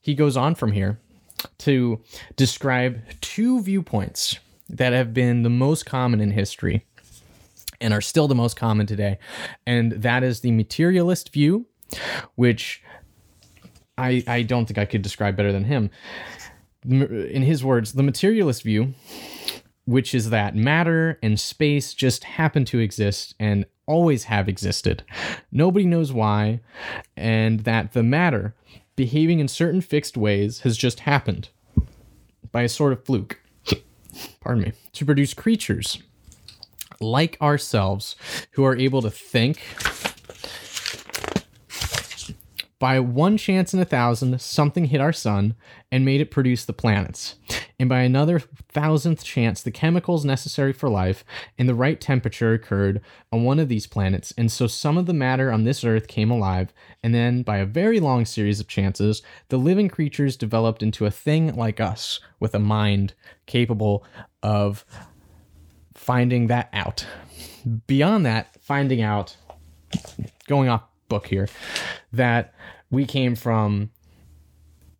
[0.00, 1.00] He goes on from here
[1.58, 2.00] to
[2.36, 6.84] describe two viewpoints that have been the most common in history
[7.80, 9.18] and are still the most common today.
[9.66, 11.66] And that is the materialist view,
[12.34, 12.82] which
[13.98, 15.90] I, I don't think I could describe better than him.
[16.84, 18.94] In his words, the materialist view,
[19.84, 25.04] which is that matter and space just happen to exist and always have existed.
[25.52, 26.60] Nobody knows why,
[27.16, 28.54] and that the matter,
[28.96, 31.50] behaving in certain fixed ways, has just happened
[32.50, 33.40] by a sort of fluke.
[34.40, 34.72] Pardon me.
[34.92, 36.02] To produce creatures
[37.00, 38.16] like ourselves
[38.52, 39.60] who are able to think.
[42.78, 45.54] By one chance in a thousand, something hit our sun
[45.90, 47.36] and made it produce the planets.
[47.78, 51.24] And by another thousandth chance, the chemicals necessary for life
[51.58, 54.32] and the right temperature occurred on one of these planets.
[54.38, 56.72] And so some of the matter on this earth came alive.
[57.02, 61.10] And then, by a very long series of chances, the living creatures developed into a
[61.10, 63.12] thing like us with a mind
[63.44, 64.06] capable
[64.42, 64.86] of
[65.94, 67.06] finding that out.
[67.86, 69.36] Beyond that, finding out,
[70.46, 71.48] going off book here,
[72.12, 72.54] that
[72.90, 73.90] we came from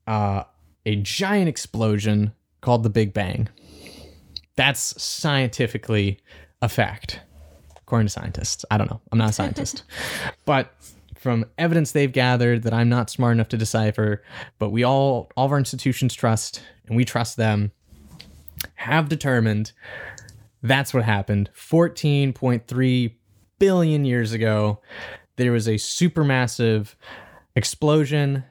[0.06, 0.44] uh,
[0.84, 2.32] a giant explosion
[2.66, 3.48] called the Big Bang.
[4.56, 6.18] That's scientifically
[6.60, 7.20] a fact,
[7.76, 8.64] according to scientists.
[8.72, 9.00] I don't know.
[9.12, 9.84] I'm not a scientist.
[10.44, 10.74] but
[11.14, 14.20] from evidence they've gathered that I'm not smart enough to decipher,
[14.58, 17.70] but we all, all of our institutions trust, and we trust them,
[18.74, 19.70] have determined
[20.60, 23.14] that's what happened 14.3
[23.60, 24.80] billion years ago.
[25.36, 26.96] There was a supermassive
[27.54, 28.42] explosion,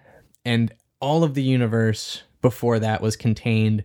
[0.45, 3.84] and all of the universe before that was contained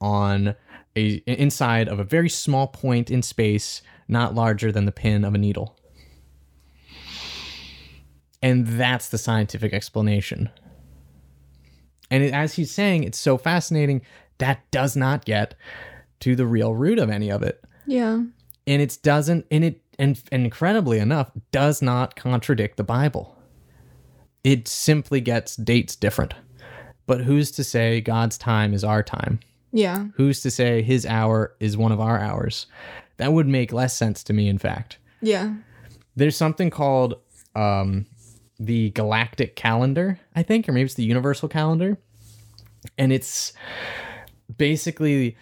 [0.00, 0.54] on
[0.96, 5.34] a inside of a very small point in space, not larger than the pin of
[5.34, 5.76] a needle.
[8.42, 10.50] And that's the scientific explanation.
[12.10, 14.02] And as he's saying, it's so fascinating
[14.38, 15.54] that does not get
[16.20, 18.22] to the real root of any of it Yeah.
[18.66, 23.36] and it doesn't and it and, and incredibly enough does not contradict the bible
[24.42, 26.34] it simply gets dates different
[27.06, 29.40] but who's to say god's time is our time
[29.72, 30.06] Yeah.
[30.14, 32.66] Who's to say his hour is one of our hours?
[33.16, 34.98] That would make less sense to me, in fact.
[35.20, 35.54] Yeah.
[36.14, 37.14] There's something called
[37.56, 38.06] um,
[38.60, 41.98] the galactic calendar, I think, or maybe it's the universal calendar.
[42.96, 43.52] And it's
[44.56, 45.36] basically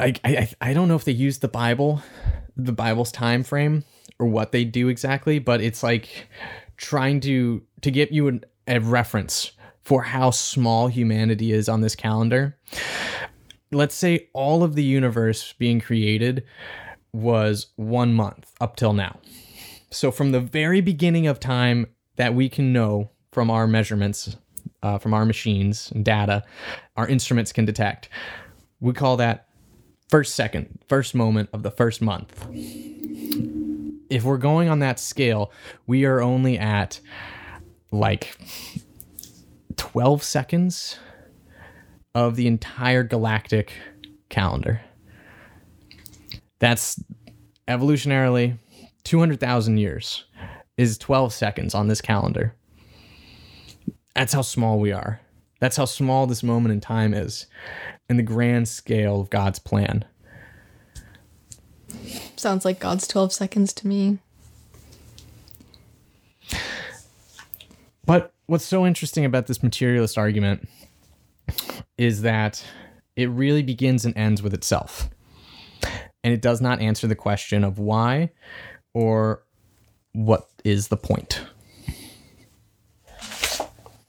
[0.00, 2.02] I, I I don't know if they use the Bible,
[2.56, 3.84] the Bible's time frame,
[4.18, 6.28] or what they do exactly, but it's like
[6.76, 9.52] trying to to get you an, a reference
[9.84, 12.56] for how small humanity is on this calendar.
[13.70, 16.44] Let's say all of the universe being created
[17.12, 19.20] was one month up till now.
[19.90, 24.36] So from the very beginning of time that we can know from our measurements,
[24.82, 26.42] uh, from our machines and data,
[26.96, 28.08] our instruments can detect,
[28.80, 29.48] we call that
[30.08, 32.46] first second, first moment of the first month.
[34.10, 35.52] If we're going on that scale,
[35.86, 37.00] we are only at
[37.90, 38.36] like
[39.84, 40.98] 12 seconds
[42.14, 43.74] of the entire galactic
[44.30, 44.80] calendar.
[46.58, 46.98] That's
[47.68, 48.58] evolutionarily
[49.04, 50.24] 200,000 years
[50.78, 52.54] is 12 seconds on this calendar.
[54.16, 55.20] That's how small we are.
[55.60, 57.46] That's how small this moment in time is
[58.08, 60.06] in the grand scale of God's plan.
[62.36, 64.18] Sounds like God's 12 seconds to me.
[68.06, 70.68] But what's so interesting about this materialist argument
[71.96, 72.64] is that
[73.16, 75.08] it really begins and ends with itself.
[76.22, 78.30] And it does not answer the question of why
[78.94, 79.42] or
[80.12, 81.42] what is the point.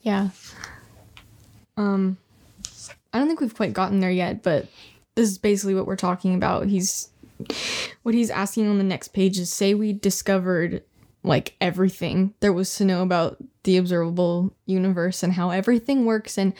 [0.01, 0.29] Yeah.
[1.77, 2.17] Um
[3.11, 4.67] I don't think we've quite gotten there yet, but
[5.15, 6.67] this is basically what we're talking about.
[6.67, 7.09] He's
[8.03, 10.83] what he's asking on the next page is say we discovered
[11.25, 16.53] like everything there was to know about the observable universe and how everything works and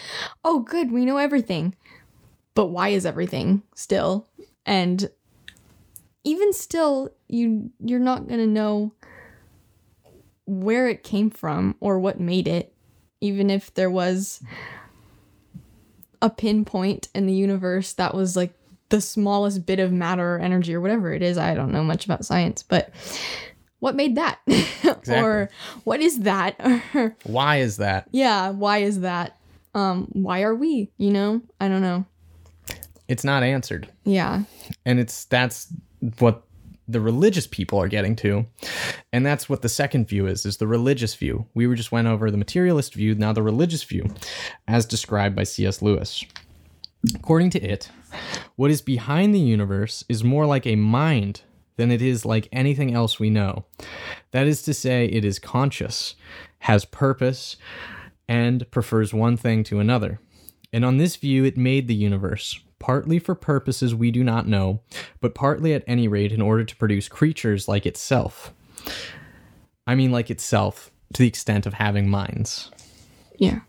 [0.44, 1.76] oh good, we know everything.
[2.54, 4.28] But why is everything still?
[4.66, 5.10] And
[6.24, 8.94] even still you you're not going to know
[10.46, 12.74] where it came from or what made it
[13.22, 14.42] even if there was
[16.22, 18.54] a pinpoint in the universe that was like
[18.90, 21.38] the smallest bit of matter or energy or whatever it is.
[21.38, 22.92] I don't know much about science, but
[23.86, 24.40] what made that?
[25.08, 25.48] or
[25.84, 26.60] what is that?
[26.96, 28.08] Or why is that?
[28.12, 29.38] Yeah, why is that?
[29.76, 30.90] Um, why are we?
[30.98, 31.42] You know?
[31.62, 32.04] I don't know.
[33.08, 33.88] It's not answered.
[34.04, 34.46] Yeah.
[34.88, 35.68] And it's that's
[36.18, 36.48] what
[36.88, 38.48] the religious people are getting to.
[39.14, 41.46] And that's what the second view is, is the religious view.
[41.54, 44.08] We were just went over the materialist view, now the religious view,
[44.68, 45.84] as described by C.S.
[45.84, 46.26] Lewis.
[47.14, 47.92] According to it,
[48.56, 51.42] what is behind the universe is more like a mind
[51.78, 53.66] than it is like anything else we know.
[54.32, 56.16] That is to say, it is conscious,
[56.60, 57.58] has purpose,
[58.28, 60.20] and prefers one thing to another.
[60.74, 64.82] And on this view, it made the universe, partly for purposes we do not know,
[65.22, 68.54] but partly at any rate in order to produce creatures like itself.
[69.88, 72.72] I mean, like itself, to the extent of having minds.
[73.38, 73.60] Yeah.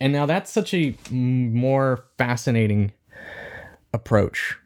[0.00, 2.92] And now that's such a more fascinating
[3.92, 4.56] approach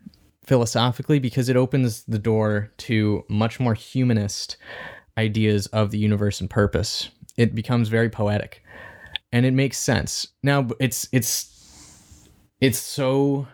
[0.48, 4.56] philosophically because it opens the door to much more humanist
[5.18, 7.10] ideas of the universe and purpose.
[7.36, 8.64] It becomes very poetic
[9.30, 10.26] and it makes sense.
[10.42, 12.28] Now it's it's
[12.60, 13.46] it's so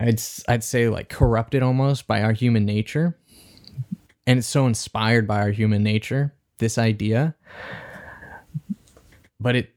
[0.00, 3.16] I'd I'd say like corrupted almost by our human nature.
[4.26, 7.34] And it's so inspired by our human nature, this idea.
[9.38, 9.74] But it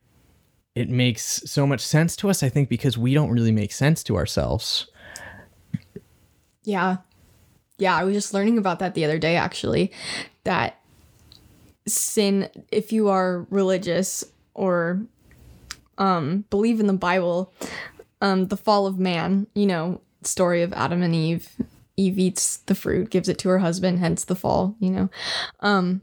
[0.75, 4.03] it makes so much sense to us, I think, because we don't really make sense
[4.03, 4.87] to ourselves.
[6.67, 6.97] Yeah.
[7.77, 9.89] Yeah, I was just learning about that the other day actually.
[10.43, 10.81] That
[11.87, 15.01] sin, if you are religious or
[15.97, 17.53] um, believe in the Bible,
[18.21, 21.49] um, the fall of man, you know, story of Adam and Eve.
[21.95, 25.09] Eve eats the fruit, gives it to her husband, hence the fall, you know.
[25.61, 26.01] Um,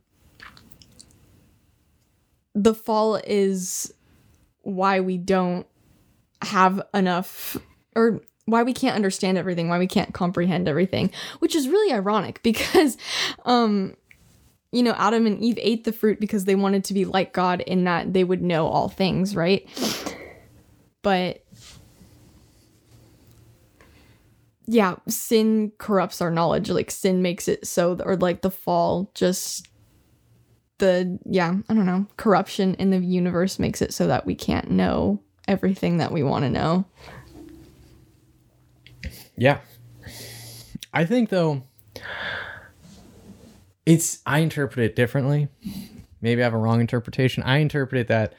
[2.55, 3.93] the fall is
[4.63, 5.67] why we don't
[6.41, 7.59] have enough
[7.95, 12.43] or why we can't understand everything, why we can't comprehend everything, which is really ironic
[12.45, 12.97] because
[13.45, 13.97] um
[14.73, 17.61] you know, Adam and Eve ate the fruit because they wanted to be like God
[17.61, 19.69] in that they would know all things, right?
[21.01, 21.45] But
[24.67, 26.71] yeah, sin corrupts our knowledge.
[26.71, 29.69] Like sin makes it so, or like the fall, just
[30.79, 34.71] the, yeah, I don't know, corruption in the universe makes it so that we can't
[34.71, 36.85] know everything that we want to know.
[39.37, 39.59] Yeah.
[40.93, 41.63] I think, though,
[43.87, 45.49] it's I interpret it differently.
[46.21, 47.43] Maybe I have a wrong interpretation.
[47.43, 48.35] I interpret it that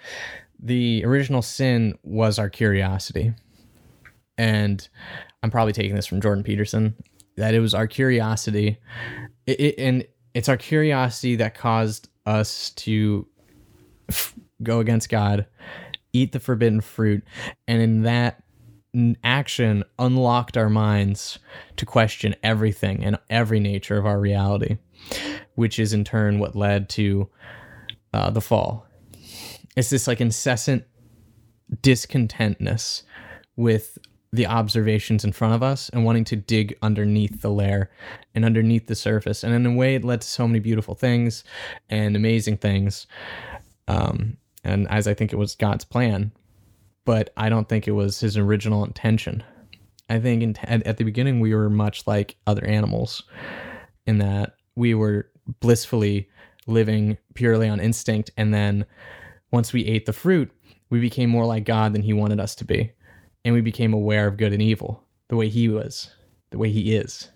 [0.59, 3.33] the original sin was our curiosity.
[4.37, 4.87] and
[5.43, 6.95] I'm probably taking this from Jordan Peterson,
[7.37, 8.77] that it was our curiosity,
[9.45, 13.27] it, it, and it's our curiosity that caused us to
[14.09, 14.33] f-
[14.63, 15.45] go against God,
[16.13, 17.23] eat the forbidden fruit,
[17.67, 18.43] and in that
[19.23, 21.39] action unlocked our minds
[21.77, 24.77] to question everything and every nature of our reality,
[25.55, 27.29] which is in turn what led to
[28.13, 28.87] uh, the fall.
[29.75, 30.85] It's this like incessant
[31.81, 33.03] discontentness
[33.55, 33.97] with
[34.31, 37.89] the observations in front of us and wanting to dig underneath the layer
[38.33, 39.43] and underneath the surface.
[39.43, 41.43] And in a way, it led to so many beautiful things
[41.89, 43.07] and amazing things.
[43.87, 46.31] Um, and as I think it was God's plan,
[47.05, 49.43] but I don't think it was his original intention.
[50.09, 53.23] I think in, at, at the beginning, we were much like other animals
[54.05, 55.29] in that we were
[55.59, 56.29] blissfully
[56.67, 58.31] living purely on instinct.
[58.37, 58.85] And then
[59.51, 60.51] once we ate the fruit,
[60.89, 62.91] we became more like God than he wanted us to be
[63.45, 66.11] and we became aware of good and evil the way he was,
[66.49, 67.29] the way he is.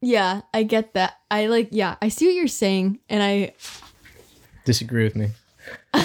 [0.00, 1.18] Yeah, I get that.
[1.30, 3.54] I like, yeah, I see what you're saying, and I
[4.64, 5.30] disagree with me.
[5.92, 6.02] I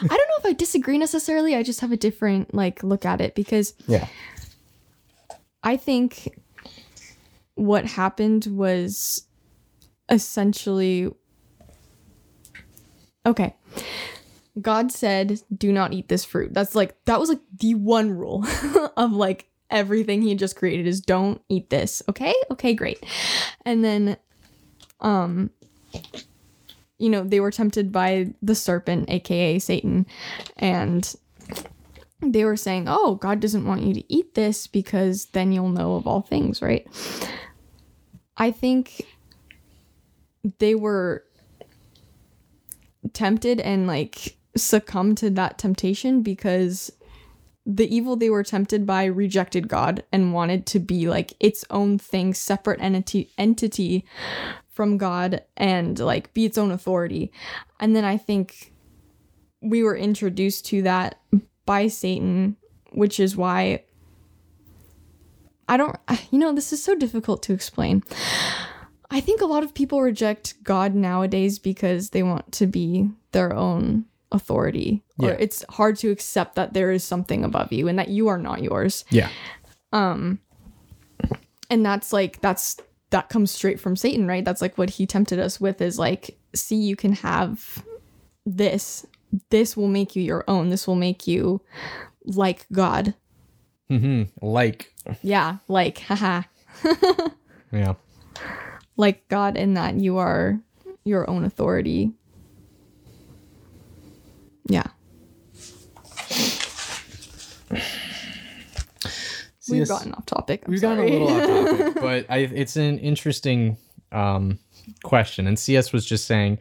[0.00, 1.54] don't know if I disagree necessarily.
[1.54, 4.06] I just have a different like look at it because yeah,
[5.62, 6.40] I think
[7.54, 9.26] what happened was
[10.08, 11.10] essentially
[13.26, 13.54] okay.
[14.60, 16.52] God said, do not eat this fruit.
[16.52, 18.44] That's like, that was like the one rule
[18.96, 22.02] of like everything he just created is don't eat this.
[22.08, 22.34] Okay.
[22.50, 23.02] Okay, great.
[23.64, 24.18] And then,
[25.00, 25.50] um,
[27.02, 30.06] you know, they were tempted by the serpent, aka Satan,
[30.56, 31.14] and
[32.20, 35.96] they were saying, oh, God doesn't want you to eat this because then you'll know
[35.96, 36.86] of all things, right?
[38.36, 39.04] I think
[40.58, 41.24] they were
[43.12, 46.92] tempted and like succumbed to that temptation because
[47.66, 51.98] the evil they were tempted by rejected God and wanted to be like its own
[51.98, 54.04] thing, separate entity entity
[54.72, 57.30] from God and like be its own authority.
[57.78, 58.72] And then I think
[59.60, 61.20] we were introduced to that
[61.66, 62.56] by Satan,
[62.92, 63.84] which is why
[65.68, 65.96] I don't
[66.30, 68.02] you know, this is so difficult to explain.
[69.10, 73.52] I think a lot of people reject God nowadays because they want to be their
[73.54, 75.36] own authority or Yeah.
[75.38, 78.62] it's hard to accept that there is something above you and that you are not
[78.62, 79.28] yours yeah,
[79.92, 80.38] Um,
[81.68, 82.78] and that's like that's
[83.12, 84.44] that comes straight from satan right?
[84.44, 87.84] That's like what he tempted us with is like see you can have
[88.44, 89.06] this.
[89.48, 90.68] This will make you your own.
[90.68, 91.62] This will make you
[92.24, 93.14] like god.
[93.90, 94.46] Mm-hmm.
[94.46, 94.92] like.
[95.22, 96.42] Yeah like haha.
[97.74, 97.94] Yeah,
[98.98, 100.60] like god in that you are
[101.04, 102.12] your own authority.
[104.66, 104.88] Yeah
[109.72, 111.10] we've this- gotten off topic I'm We've sorry.
[111.10, 113.76] gotten a little off topic, but I, it's an interesting
[114.12, 114.58] um,
[115.02, 115.46] question.
[115.46, 116.58] And CS was just saying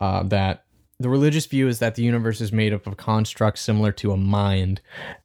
[0.00, 0.64] uh, that
[1.00, 4.16] the religious view is that the universe is made up of constructs similar to a
[4.16, 4.80] mind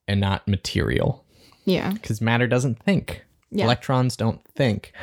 [0.08, 1.26] and not material,
[1.66, 3.24] yeah because matter doesn't think.
[3.50, 3.66] Yeah.
[3.66, 4.94] Electrons don't think,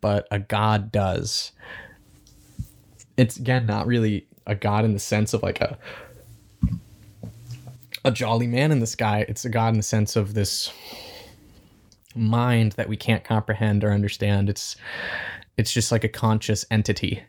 [0.00, 1.52] but a god does.
[3.16, 5.78] It's again not really a god in the sense of like a
[8.04, 9.24] a jolly man in the sky.
[9.28, 10.70] It's a god in the sense of this
[12.14, 14.48] mind that we can't comprehend or understand.
[14.48, 14.76] It's
[15.56, 17.22] it's just like a conscious entity.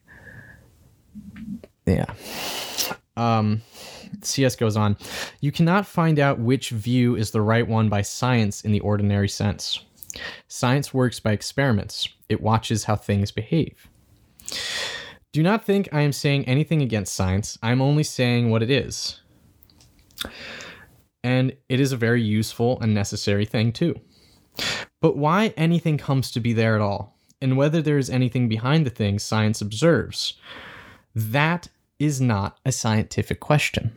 [1.85, 2.05] Yeah.
[3.17, 3.61] Um
[4.21, 4.97] CS goes on.
[5.41, 9.29] You cannot find out which view is the right one by science in the ordinary
[9.29, 9.81] sense.
[10.47, 12.07] Science works by experiments.
[12.29, 13.87] It watches how things behave.
[15.31, 17.57] Do not think I am saying anything against science.
[17.61, 19.19] I'm only saying what it is.
[21.23, 23.99] And it is a very useful and necessary thing too.
[25.01, 28.85] But why anything comes to be there at all, and whether there is anything behind
[28.85, 30.33] the things science observes,
[31.13, 31.67] that
[31.99, 33.91] is not a scientific question.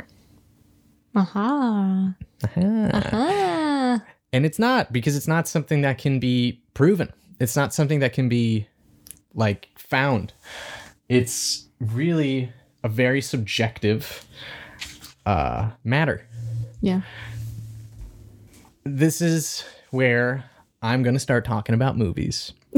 [1.15, 2.15] aha
[2.57, 4.03] ah
[4.33, 7.13] And it's not because it's not something that can be proven.
[7.41, 8.69] It's not something that can be
[9.35, 10.33] like found.
[11.09, 12.53] It's really
[12.85, 14.27] a very subjective
[15.25, 16.27] uh, matter.
[16.81, 17.01] yeah
[18.85, 20.45] This is where
[20.83, 22.53] I'm going to start talking about movies.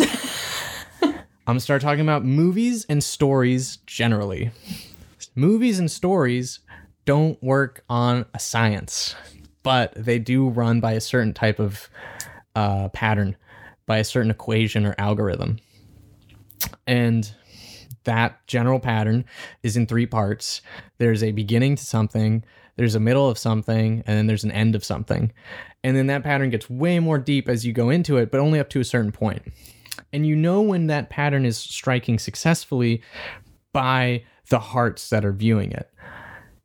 [1.03, 4.51] I'm going to start talking about movies and stories generally.
[5.35, 6.61] Movies and stories
[7.05, 9.15] don't work on a science,
[9.63, 11.89] but they do run by a certain type of
[12.55, 13.37] uh, pattern,
[13.87, 15.59] by a certain equation or algorithm.
[16.87, 17.33] And
[18.05, 19.25] that general pattern
[19.63, 20.63] is in three parts
[20.99, 22.45] there's a beginning to something,
[22.81, 25.31] there's a middle of something, and then there's an end of something.
[25.85, 28.59] And then that pattern gets way more deep as you go into it, but only
[28.59, 29.43] up to a certain point.
[30.14, 33.03] And you know when that pattern is striking successfully
[33.74, 35.93] by the hearts that are viewing it.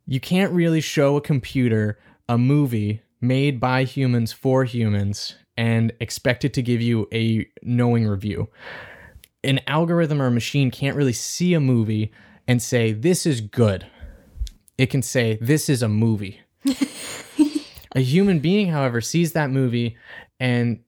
[0.07, 1.99] You can't really show a computer
[2.29, 8.07] a movie made by humans for humans and expect it to give you a knowing
[8.07, 8.47] review.
[9.43, 12.13] An algorithm or a machine can't really see a movie
[12.47, 13.85] and say, This is good.
[14.77, 16.41] It can say, This is a movie.
[17.95, 19.97] a human being, however, sees that movie
[20.39, 20.79] and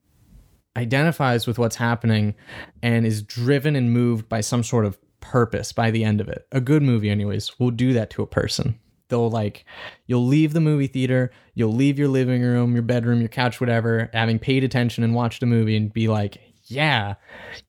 [0.75, 2.35] identifies with what's happening
[2.83, 6.47] and is driven and moved by some sort of purpose by the end of it.
[6.51, 8.79] A good movie, anyways, will do that to a person.
[9.09, 9.65] They'll like,
[10.05, 14.09] you'll leave the movie theater, you'll leave your living room, your bedroom, your couch, whatever,
[14.13, 17.15] having paid attention and watched a movie and be like, yeah,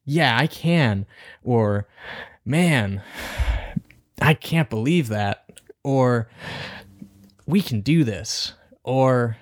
[0.05, 1.07] yeah, I can.
[1.45, 1.89] Or,
[2.45, 3.03] man,
[4.21, 5.45] I can't believe that.
[5.89, 6.29] Or,
[7.47, 8.53] we can do this.
[8.85, 9.37] Or,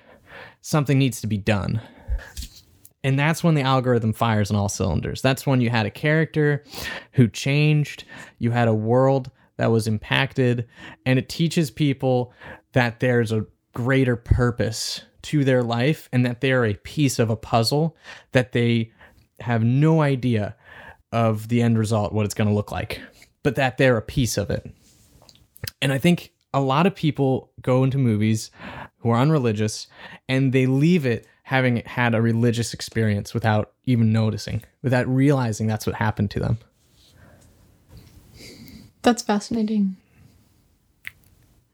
[0.67, 1.81] something needs to be done.
[3.03, 5.21] And that's when the algorithm fires on all cylinders.
[5.21, 6.65] That's when you had a character
[7.13, 8.03] who changed,
[8.37, 10.67] you had a world that was impacted,
[11.05, 12.33] and it teaches people
[12.73, 17.37] that there's a greater purpose to their life and that they're a piece of a
[17.37, 17.95] puzzle
[18.33, 18.91] that they
[19.39, 20.55] have no idea
[21.13, 23.01] of the end result, what it's going to look like,
[23.41, 24.69] but that they're a piece of it.
[25.81, 28.51] And I think a lot of people go into movies
[28.99, 29.87] who are unreligious
[30.29, 35.85] and they leave it having had a religious experience without even noticing, without realizing that's
[35.85, 36.57] what happened to them.
[39.01, 39.95] That's fascinating.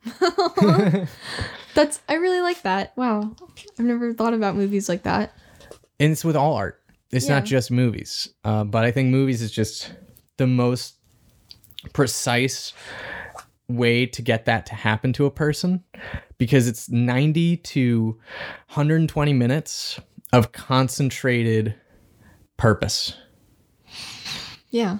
[1.74, 2.96] That's I really like that.
[2.96, 3.36] Wow.
[3.80, 5.34] I've never thought about movies like that.
[6.00, 6.80] And it's with all art.
[7.12, 7.36] It's Yeah.
[7.40, 8.28] not just movies.
[8.44, 9.92] Uh, but I think movies is just
[10.38, 10.96] the most
[11.94, 12.74] precise
[13.68, 15.84] way to get that to happen to a person
[16.38, 18.20] because it's 90 to
[18.68, 19.99] 120 minutes
[20.32, 21.76] of concentrated
[22.57, 23.16] purpose.
[24.70, 24.99] Yeah.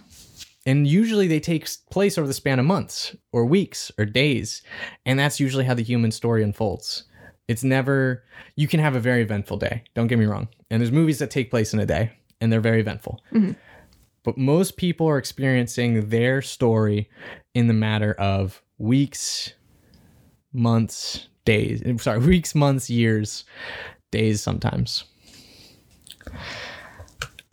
[0.66, 4.62] And usually they take place over the span of months or weeks or days.
[5.06, 7.04] And that's usually how the human story unfolds.
[7.48, 8.24] It's never,
[8.56, 9.84] you can have a very eventful day.
[9.96, 10.48] Don't get me wrong.
[10.70, 13.22] And there's movies that take place in a day and they're very eventful.
[13.34, 13.52] Mm-hmm.
[14.24, 17.10] But most people are experiencing their story
[17.54, 19.54] in the matter of weeks,
[20.54, 21.82] months, days.
[21.86, 23.44] eh, Sorry, weeks, months, years,
[24.12, 25.04] days sometimes.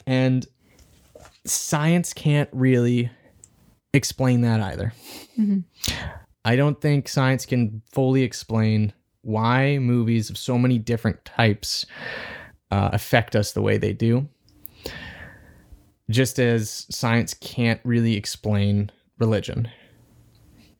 [0.07, 0.47] And
[1.45, 3.11] science can't really
[3.93, 4.93] explain that either.
[6.45, 8.93] I don't think science can fully explain
[9.23, 11.87] why movies of so many different types
[12.71, 14.29] uh, affect us the way they do.
[16.11, 19.68] Just as science can't really explain religion.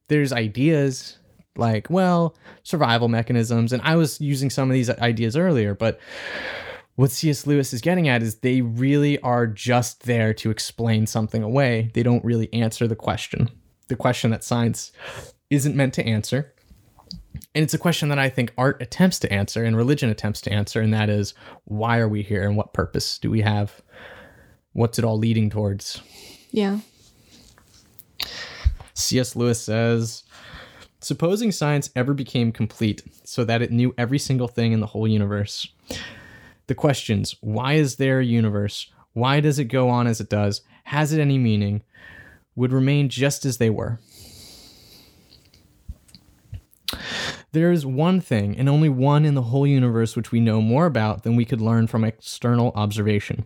[0.09, 1.19] There's ideas
[1.57, 6.01] like, well, survival mechanisms, and I was using some of these ideas earlier, but
[6.97, 7.47] what C.S.
[7.47, 11.91] Lewis is getting at is they really are just there to explain something away.
[11.95, 13.49] They don't really answer the question,
[13.89, 14.93] the question that science
[15.49, 16.53] isn't meant to answer.
[17.55, 20.53] And it's a question that I think art attempts to answer and religion attempts to
[20.53, 23.81] answer, and that is why are we here and what purpose do we have?
[24.73, 26.03] What's it all leading towards?
[26.51, 26.81] Yeah.
[28.95, 29.35] C.S.
[29.35, 30.25] Lewis says,
[31.01, 35.09] Supposing science ever became complete so that it knew every single thing in the whole
[35.09, 35.67] universe,
[36.67, 38.91] the questions why is there a universe?
[39.13, 40.61] Why does it go on as it does?
[40.85, 41.83] Has it any meaning?
[42.61, 43.99] would remain just as they were.
[47.53, 50.87] There is one thing, and only one in the whole universe, which we know more
[50.87, 53.45] about than we could learn from external observation.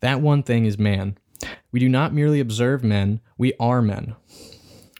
[0.00, 1.18] That one thing is man.
[1.70, 4.16] We do not merely observe men, we are men.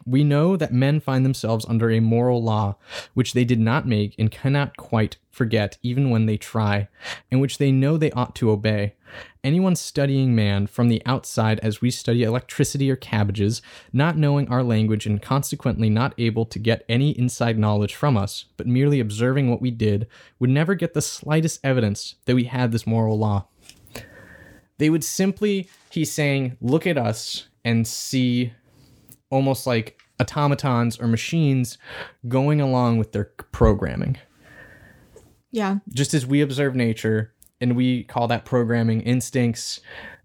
[0.05, 2.77] We know that men find themselves under a moral law,
[3.15, 6.89] which they did not make and cannot quite forget even when they try,
[7.31, 8.95] and which they know they ought to obey.
[9.45, 14.63] Anyone studying man from the outside as we study electricity or cabbages, not knowing our
[14.63, 19.51] language and consequently not able to get any inside knowledge from us, but merely observing
[19.51, 20.07] what we did,
[20.39, 23.47] would never get the slightest evidence that we had this moral law.
[24.79, 28.53] They would simply, he's saying, look at us and see
[29.33, 31.79] almost like automatons or machines
[32.29, 34.19] going along with their programming.
[35.51, 35.79] Yeah.
[35.89, 39.81] Just as we observe nature and we call that programming instincts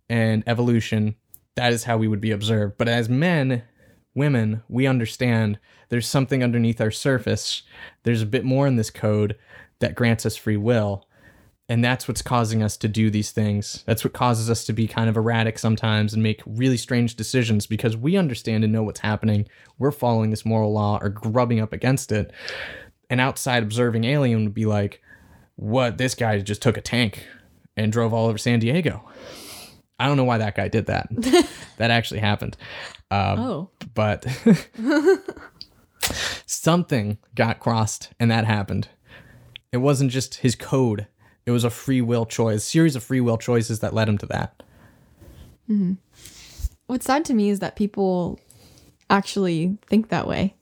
[0.09, 1.15] and evolution,
[1.55, 2.77] that is how we would be observed.
[2.77, 3.63] But as men,
[4.13, 5.57] women, we understand
[5.89, 7.63] there's something underneath our surface.
[8.03, 9.37] There's a bit more in this code
[9.79, 11.07] that grants us free will.
[11.69, 13.83] And that's what's causing us to do these things.
[13.85, 17.67] That's what causes us to be kind of erratic sometimes and make really strange decisions
[17.67, 19.47] because we understand and know what's happening.
[19.77, 22.31] We're following this moral law or grubbing up against it.
[23.09, 25.01] an outside observing alien would be like,
[25.55, 25.97] "What?
[25.97, 27.25] This guy just took a tank
[27.75, 29.03] and drove all over San Diego."
[29.99, 31.07] I don't know why that guy did that.
[31.77, 32.55] that actually happened.
[33.11, 33.69] Um, Oh.
[33.93, 34.25] but
[36.45, 38.89] something got crossed and that happened.
[39.71, 41.07] It wasn't just his code.
[41.47, 44.25] It was a free will choice, series of free will choices that led him to
[44.25, 44.61] that.
[46.87, 48.37] What's sad to me is that people
[49.09, 50.55] actually think that way.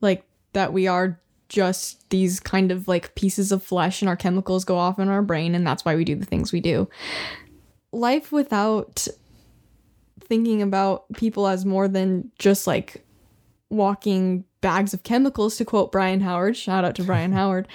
[0.00, 4.64] Like that we are just these kind of like pieces of flesh and our chemicals
[4.64, 6.88] go off in our brain and that's why we do the things we do.
[7.92, 9.06] Life without
[10.20, 13.04] thinking about people as more than just like
[13.70, 17.68] walking bags of chemicals to quote Brian Howard, shout out to Brian Howard.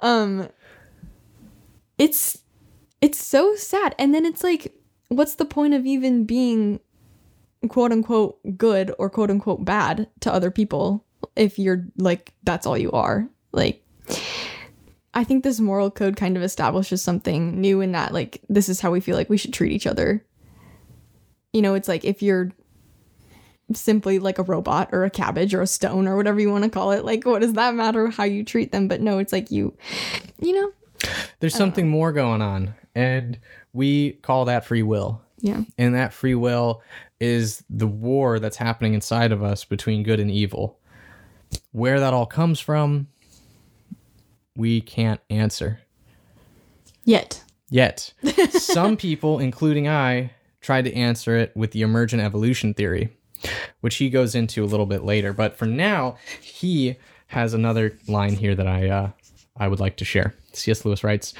[0.00, 0.48] Um
[1.98, 2.42] it's
[3.00, 3.94] it's so sad.
[3.98, 4.74] And then it's like
[5.08, 6.80] what's the point of even being
[7.68, 11.04] quote unquote good or quote unquote bad to other people
[11.36, 13.28] if you're like that's all you are?
[13.52, 13.84] Like
[15.14, 18.80] i think this moral code kind of establishes something new in that like this is
[18.80, 20.24] how we feel like we should treat each other.
[21.52, 22.52] You know it's like if you're
[23.74, 26.70] simply like a robot or a cabbage or a stone or whatever you want to
[26.70, 28.88] call it like what does that matter how you treat them?
[28.88, 29.76] But no it's like you
[30.38, 30.72] you know
[31.40, 33.38] There's something more going on, and
[33.72, 35.22] we call that free will.
[35.40, 36.82] yeah And that free will
[37.20, 40.78] is the war that's happening inside of us between good and evil.
[41.72, 43.08] Where that all comes from,
[44.56, 45.80] we can't answer.
[47.04, 47.42] yet
[47.72, 48.12] Yet,
[48.50, 53.16] some people, including I, tried to answer it with the emergent evolution theory,
[53.80, 55.32] which he goes into a little bit later.
[55.32, 56.96] But for now, he
[57.28, 59.10] has another line here that I uh,
[59.56, 60.34] I would like to share.
[60.54, 60.84] C.S.
[60.84, 61.34] Lewis writes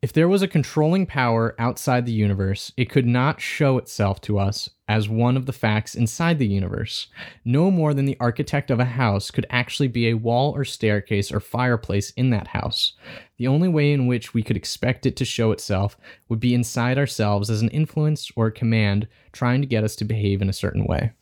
[0.00, 4.38] If there was a controlling power outside the universe, it could not show itself to
[4.38, 7.08] us as one of the facts inside the universe.
[7.44, 11.30] No more than the architect of a house could actually be a wall or staircase
[11.30, 12.94] or fireplace in that house.
[13.36, 15.98] The only way in which we could expect it to show itself
[16.30, 20.06] would be inside ourselves as an influence or a command trying to get us to
[20.06, 21.12] behave in a certain way.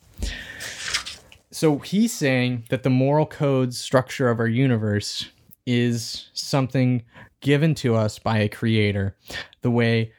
[1.51, 5.31] So he's saying that the moral codes structure of our universe
[5.67, 7.05] is something
[7.41, 9.17] given to us by a creator,
[9.63, 10.13] the way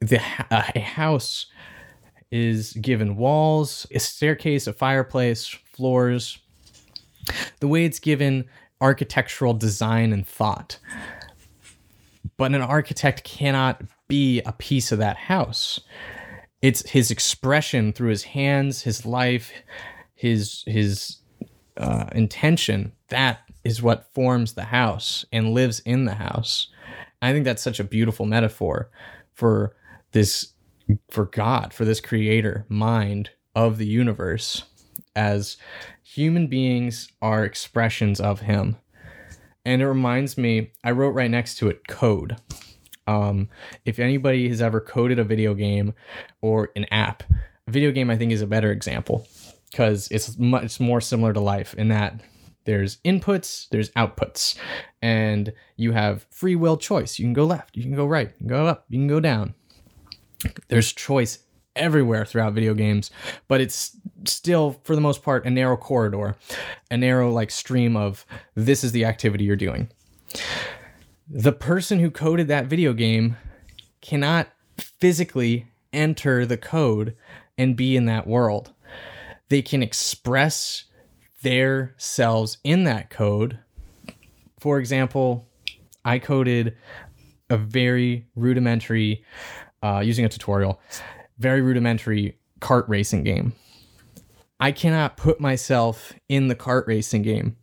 [0.00, 0.20] the
[0.50, 1.46] a house
[2.30, 6.38] is given walls, a staircase, a fireplace, floors,
[7.60, 8.44] the way it's given
[8.80, 10.78] architectural design and thought.
[12.36, 15.80] But an architect cannot be a piece of that house.
[16.62, 19.52] It's his expression through his hands, his life,
[20.14, 21.18] his his
[21.76, 22.92] uh, intention.
[23.08, 26.68] That is what forms the house and lives in the house.
[27.22, 28.90] I think that's such a beautiful metaphor
[29.34, 29.74] for
[30.12, 30.52] this
[31.10, 34.64] for God, for this creator mind of the universe
[35.14, 35.56] as
[36.02, 38.76] human beings are expressions of him.
[39.64, 42.36] And it reminds me, I wrote right next to it code.
[43.06, 43.48] Um,
[43.84, 45.94] if anybody has ever coded a video game
[46.40, 47.22] or an app,
[47.68, 49.26] video game I think is a better example
[49.70, 52.20] because it's much more similar to life in that
[52.70, 54.56] there's inputs, there's outputs,
[55.02, 57.18] and you have free will choice.
[57.18, 59.18] You can go left, you can go right, you can go up, you can go
[59.18, 59.54] down.
[60.68, 61.40] There's choice
[61.74, 63.10] everywhere throughout video games,
[63.48, 66.36] but it's still, for the most part, a narrow corridor,
[66.92, 69.90] a narrow like stream of this is the activity you're doing.
[71.28, 73.36] The person who coded that video game
[74.00, 74.48] cannot
[74.78, 77.16] physically enter the code
[77.58, 78.72] and be in that world.
[79.48, 80.84] They can express
[81.42, 83.58] their selves in that code.
[84.58, 85.48] For example,
[86.04, 86.76] I coded
[87.48, 89.24] a very rudimentary,
[89.82, 90.80] uh, using a tutorial,
[91.38, 93.54] very rudimentary kart racing game.
[94.60, 97.56] I cannot put myself in the kart racing game.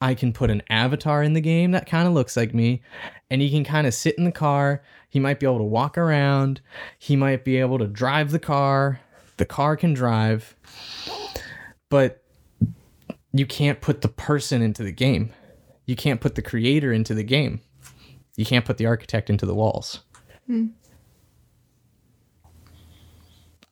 [0.00, 2.82] I can put an avatar in the game that kind of looks like me,
[3.30, 4.82] and he can kind of sit in the car.
[5.08, 6.60] He might be able to walk around.
[6.98, 9.00] He might be able to drive the car.
[9.38, 10.54] The car can drive.
[11.88, 12.23] But
[13.34, 15.30] you can't put the person into the game.
[15.86, 17.60] You can't put the creator into the game.
[18.36, 20.00] You can't put the architect into the walls.
[20.46, 20.68] Hmm.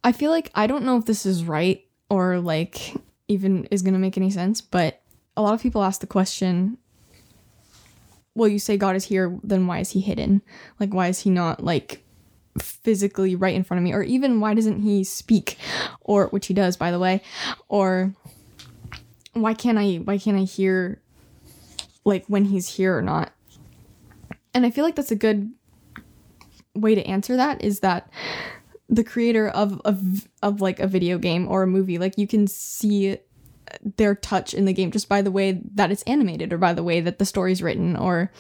[0.04, 2.92] I feel like I don't know if this is right or like
[3.28, 5.00] even is going to make any sense, but
[5.36, 6.76] a lot of people ask the question
[8.34, 10.40] well, you say God is here, then why is he hidden?
[10.80, 12.02] Like, why is he not like
[12.58, 13.92] physically right in front of me?
[13.92, 15.58] Or even why doesn't he speak?
[16.00, 17.20] Or, which he does, by the way.
[17.68, 18.14] Or
[19.32, 21.00] why can't I, why can't I hear
[22.04, 23.32] like when he's here or not?
[24.54, 25.52] And I feel like that's a good
[26.74, 28.10] way to answer that is that
[28.88, 32.46] the creator of of of like a video game or a movie like you can
[32.46, 33.18] see
[33.96, 36.82] their touch in the game just by the way that it's animated or by the
[36.82, 38.30] way that the story's written or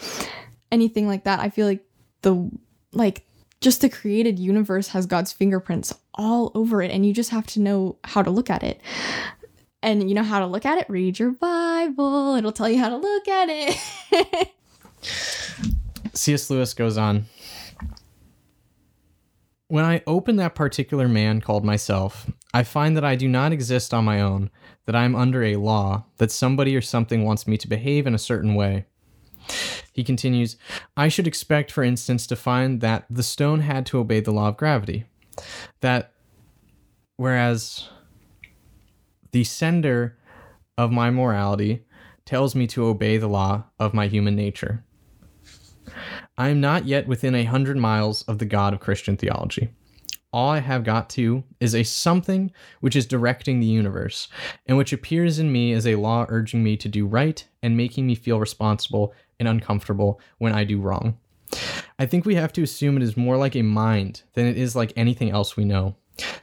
[0.70, 1.40] anything like that.
[1.40, 1.84] I feel like
[2.22, 2.50] the
[2.92, 3.26] like
[3.60, 7.60] just the created universe has God's fingerprints all over it and you just have to
[7.60, 8.80] know how to look at it.
[9.82, 10.88] And you know how to look at it?
[10.88, 12.36] Read your Bible.
[12.36, 14.52] It'll tell you how to look at it.
[16.14, 16.50] C.S.
[16.50, 17.26] Lewis goes on.
[19.66, 23.94] When I open that particular man called myself, I find that I do not exist
[23.94, 24.50] on my own,
[24.84, 28.14] that I am under a law, that somebody or something wants me to behave in
[28.14, 28.84] a certain way.
[29.92, 30.56] He continues,
[30.96, 34.48] I should expect, for instance, to find that the stone had to obey the law
[34.48, 35.06] of gravity.
[35.80, 36.12] That
[37.16, 37.88] whereas
[39.32, 40.18] the sender
[40.78, 41.84] of my morality
[42.24, 44.84] tells me to obey the law of my human nature.
[46.38, 49.70] I am not yet within a hundred miles of the God of Christian theology.
[50.32, 54.28] All I have got to is a something which is directing the universe,
[54.66, 58.06] and which appears in me as a law urging me to do right and making
[58.06, 61.18] me feel responsible and uncomfortable when I do wrong.
[61.98, 64.74] I think we have to assume it is more like a mind than it is
[64.74, 65.96] like anything else we know.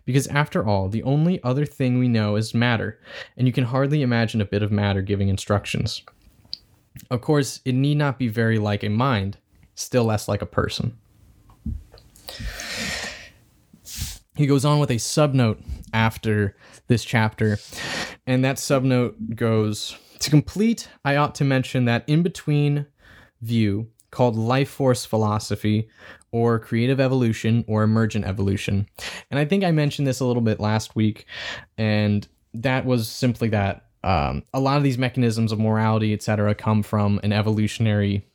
[0.05, 2.99] Because after all, the only other thing we know is matter,
[3.37, 6.01] and you can hardly imagine a bit of matter giving instructions.
[7.09, 9.37] Of course, it need not be very like a mind,
[9.75, 10.97] still less like a person.
[14.35, 15.61] He goes on with a subnote
[15.93, 16.55] after
[16.87, 17.59] this chapter,
[18.25, 22.85] and that subnote goes To complete, I ought to mention that in between
[23.41, 25.89] view called life force philosophy
[26.31, 28.87] or creative evolution or emergent evolution.
[29.31, 31.25] And I think I mentioned this a little bit last week,
[31.77, 36.83] and that was simply that um, a lot of these mechanisms of morality, etc., come
[36.83, 38.25] from an evolutionary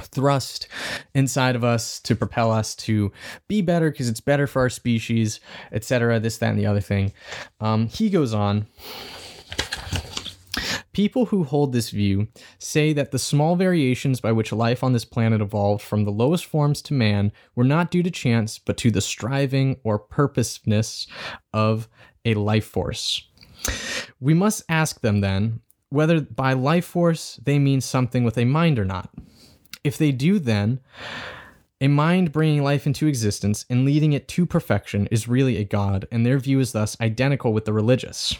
[0.00, 0.68] thrust
[1.14, 3.12] inside of us to propel us to
[3.48, 5.40] be better because it's better for our species,
[5.72, 7.12] etc., this, that, and the other thing.
[7.60, 8.66] Um, he goes on.
[10.94, 12.28] People who hold this view
[12.58, 16.46] say that the small variations by which life on this planet evolved from the lowest
[16.46, 21.08] forms to man were not due to chance, but to the striving or purposiveness
[21.52, 21.88] of
[22.24, 23.28] a life force.
[24.20, 28.78] We must ask them then whether by life force they mean something with a mind
[28.78, 29.10] or not.
[29.82, 30.80] If they do, then
[31.80, 36.06] a mind bringing life into existence and leading it to perfection is really a god,
[36.12, 38.38] and their view is thus identical with the religious.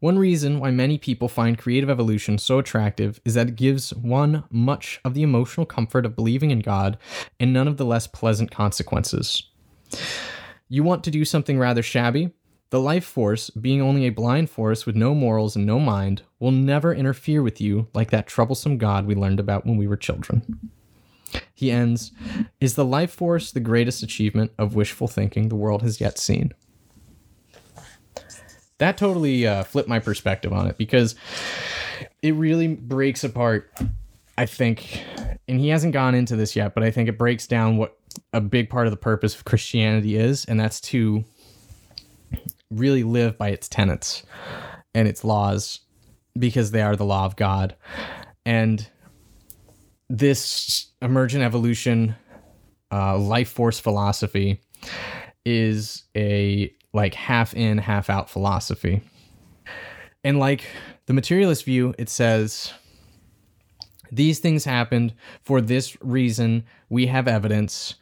[0.00, 4.44] One reason why many people find creative evolution so attractive is that it gives one
[4.50, 6.98] much of the emotional comfort of believing in God
[7.40, 9.44] and none of the less pleasant consequences.
[10.68, 12.32] You want to do something rather shabby?
[12.70, 16.50] The life force, being only a blind force with no morals and no mind, will
[16.50, 20.70] never interfere with you like that troublesome God we learned about when we were children.
[21.54, 22.10] He ends
[22.60, 26.52] Is the life force the greatest achievement of wishful thinking the world has yet seen?
[28.78, 31.14] That totally uh, flipped my perspective on it because
[32.22, 33.72] it really breaks apart.
[34.36, 35.00] I think,
[35.46, 37.96] and he hasn't gone into this yet, but I think it breaks down what
[38.32, 41.24] a big part of the purpose of Christianity is, and that's to
[42.70, 44.24] really live by its tenets
[44.92, 45.80] and its laws
[46.36, 47.76] because they are the law of God.
[48.44, 48.86] And
[50.08, 52.16] this emergent evolution,
[52.90, 54.60] uh, life force philosophy
[55.44, 59.02] is a like half in, half out philosophy.
[60.22, 60.64] And like
[61.04, 62.72] the materialist view, it says
[64.10, 66.64] these things happened for this reason.
[66.88, 67.96] We have evidence,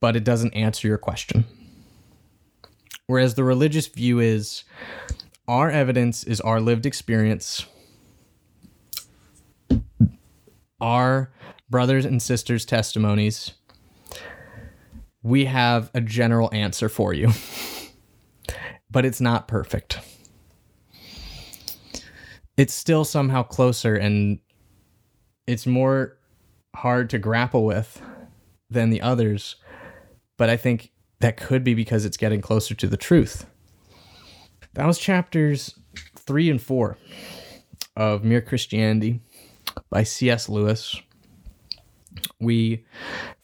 [0.00, 1.44] but it doesn't answer your question.
[3.06, 4.64] Whereas the religious view is
[5.46, 7.66] our evidence is our lived experience.
[10.80, 11.32] Our
[11.70, 13.52] brothers and sisters' testimonies
[15.22, 17.30] we have a general answer for you,
[18.90, 19.98] but it's not perfect.
[22.56, 24.38] It's still somehow closer and
[25.46, 26.18] it's more
[26.74, 28.00] hard to grapple with
[28.68, 29.56] than the others,
[30.36, 33.46] but I think that could be because it's getting closer to the truth.
[34.74, 35.78] That was chapters
[36.16, 36.96] three and four
[37.96, 39.20] of Mere Christianity
[39.90, 40.48] by C.S.
[40.48, 41.00] Lewis.
[42.40, 42.84] We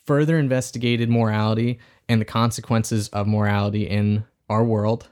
[0.08, 1.78] further investigated morality
[2.08, 5.06] and the consequences of morality in our world,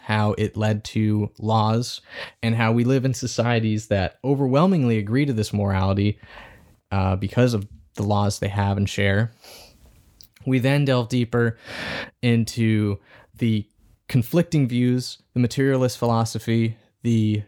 [0.00, 2.00] how it led to laws,
[2.42, 6.18] and how we live in societies that overwhelmingly agree to this morality
[6.90, 9.30] uh, because of the laws they have and share.
[10.44, 11.56] We then delve deeper
[12.20, 12.98] into
[13.36, 13.64] the
[14.08, 17.44] conflicting views, the materialist philosophy, the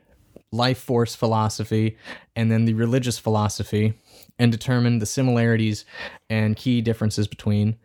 [0.53, 1.97] life force philosophy,
[2.37, 3.95] and then the religious philosophy
[4.39, 5.85] and determine the similarities
[6.31, 7.77] and key differences between,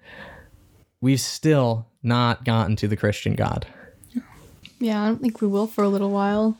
[1.01, 3.65] we've still not gotten to the Christian God.
[4.79, 6.57] Yeah, I don't think we will for a little while.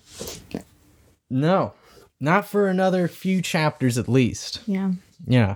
[1.30, 1.74] No,
[2.20, 4.62] not for another few chapters at least.
[4.66, 4.92] Yeah.
[5.26, 5.56] Yeah.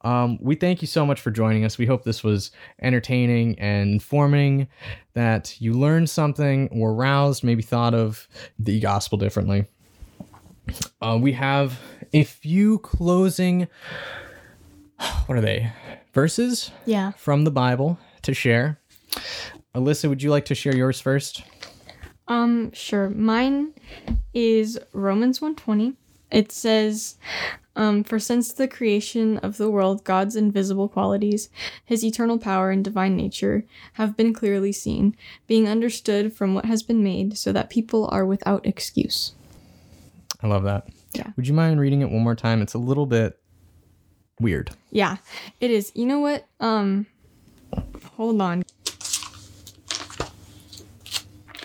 [0.00, 1.78] Um, we thank you so much for joining us.
[1.78, 2.50] We hope this was
[2.82, 4.68] entertaining and informing,
[5.14, 9.64] that you learned something, were roused, maybe thought of the gospel differently.
[11.00, 11.78] Uh, we have
[12.14, 13.66] a few closing,
[15.26, 15.70] what are they?
[16.14, 17.10] Verses Yeah.
[17.12, 18.78] from the Bible to share.
[19.74, 21.42] Alyssa, would you like to share yours first?
[22.28, 23.10] Um, sure.
[23.10, 23.74] Mine
[24.32, 25.94] is Romans 120.
[26.30, 27.16] It says,
[27.76, 31.50] um, for since the creation of the world, God's invisible qualities,
[31.84, 35.16] his eternal power and divine nature, have been clearly seen,
[35.48, 39.34] being understood from what has been made, so that people are without excuse.
[40.42, 40.88] I love that.
[41.14, 41.30] Yeah.
[41.36, 42.62] Would you mind reading it one more time?
[42.62, 43.38] It's a little bit
[44.40, 44.70] weird.
[44.90, 45.16] Yeah,
[45.60, 45.92] it is.
[45.94, 46.46] You know what?
[46.60, 47.06] Um,
[48.16, 48.62] hold on.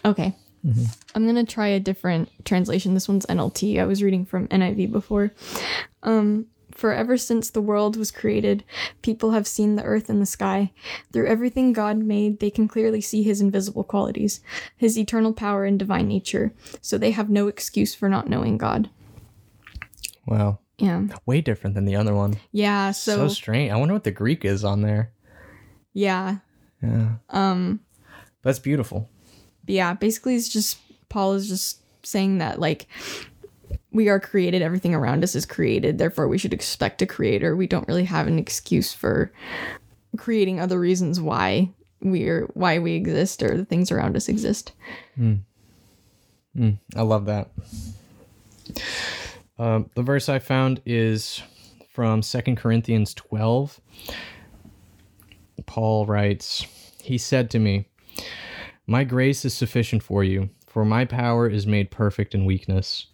[0.05, 0.35] Okay.
[1.15, 2.93] I'm gonna try a different translation.
[2.93, 3.79] This one's NLT.
[3.79, 5.33] I was reading from NIV before.
[6.03, 8.63] Um, for ever since the world was created,
[9.01, 10.71] people have seen the earth and the sky.
[11.11, 14.41] Through everything God made, they can clearly see his invisible qualities,
[14.77, 18.89] his eternal power and divine nature, so they have no excuse for not knowing God.
[20.29, 20.59] Wow.
[20.77, 21.07] Yeah.
[21.25, 22.37] Way different than the other one.
[22.51, 23.71] Yeah, So, so, strange.
[23.71, 25.11] I wonder what the Greek is on there.
[25.93, 26.37] yeah.
[26.81, 27.15] Yeah.
[27.29, 27.81] Um
[28.43, 29.09] That's beautiful.
[29.67, 30.77] Yeah, basically it's just
[31.09, 32.87] Paul is just saying that like
[33.91, 37.55] we are created, everything around us is created, therefore we should expect a creator.
[37.55, 39.33] We don't really have an excuse for
[40.15, 41.71] creating other reasons why
[42.01, 44.71] we're why we exist or the things around us exist.
[46.95, 47.49] I love that.
[49.59, 51.43] Um, the verse I found is
[51.91, 53.81] from Second Corinthians 12.
[55.65, 56.65] Paul writes,
[57.03, 57.89] He said to me,
[58.87, 63.07] My grace is sufficient for you, for my power is made perfect in weakness.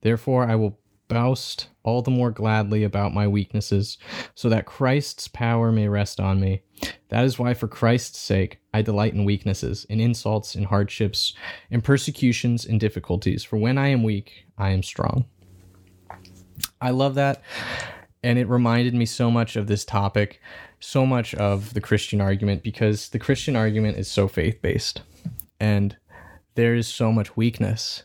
[0.00, 0.78] Therefore, I will
[1.08, 3.98] boast all the more gladly about my weaknesses,
[4.34, 6.62] so that Christ's power may rest on me.
[7.08, 11.34] That is why, for Christ's sake, I delight in weaknesses, in insults, in hardships,
[11.70, 13.44] in persecutions, in difficulties.
[13.44, 15.26] For when I am weak, I am strong.
[16.80, 17.42] I love that.
[18.22, 20.40] And it reminded me so much of this topic,
[20.78, 25.02] so much of the Christian argument, because the Christian argument is so faith based.
[25.58, 25.96] And
[26.54, 28.02] there is so much weakness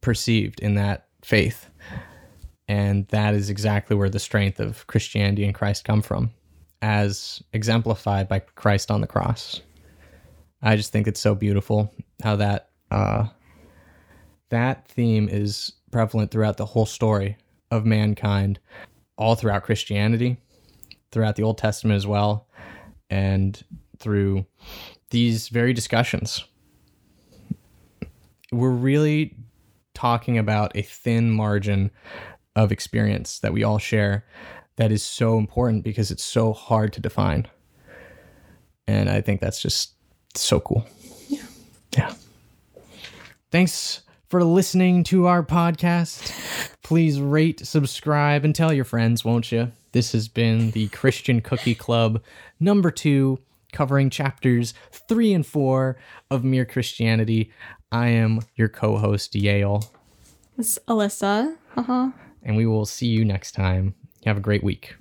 [0.00, 1.70] perceived in that faith.
[2.68, 6.30] And that is exactly where the strength of Christianity and Christ come from,
[6.80, 9.60] as exemplified by Christ on the cross.
[10.62, 13.26] I just think it's so beautiful how that uh,
[14.50, 17.36] that theme is prevalent throughout the whole story
[17.72, 18.60] of mankind,
[19.16, 20.36] all throughout Christianity,
[21.10, 22.46] throughout the Old Testament as well,
[23.08, 23.64] and
[23.98, 24.44] through
[25.08, 26.44] these very discussions.
[28.52, 29.34] We're really
[29.94, 31.90] talking about a thin margin
[32.54, 34.26] of experience that we all share
[34.76, 37.48] that is so important because it's so hard to define.
[38.86, 39.94] And I think that's just
[40.34, 40.86] so cool.
[41.28, 41.44] Yeah.
[41.96, 42.14] Yeah.
[43.50, 44.01] Thanks
[44.32, 46.32] for listening to our podcast.
[46.82, 49.70] Please rate, subscribe, and tell your friends, won't you?
[49.92, 52.22] This has been the Christian Cookie Club
[52.58, 53.40] number two,
[53.74, 55.98] covering chapters three and four
[56.30, 57.52] of Mere Christianity.
[57.92, 59.84] I am your co host, Yale,
[60.56, 61.54] It's Alyssa.
[61.76, 62.12] Uh-huh.
[62.42, 63.94] and we will see you next time.
[64.24, 64.94] Have a great week.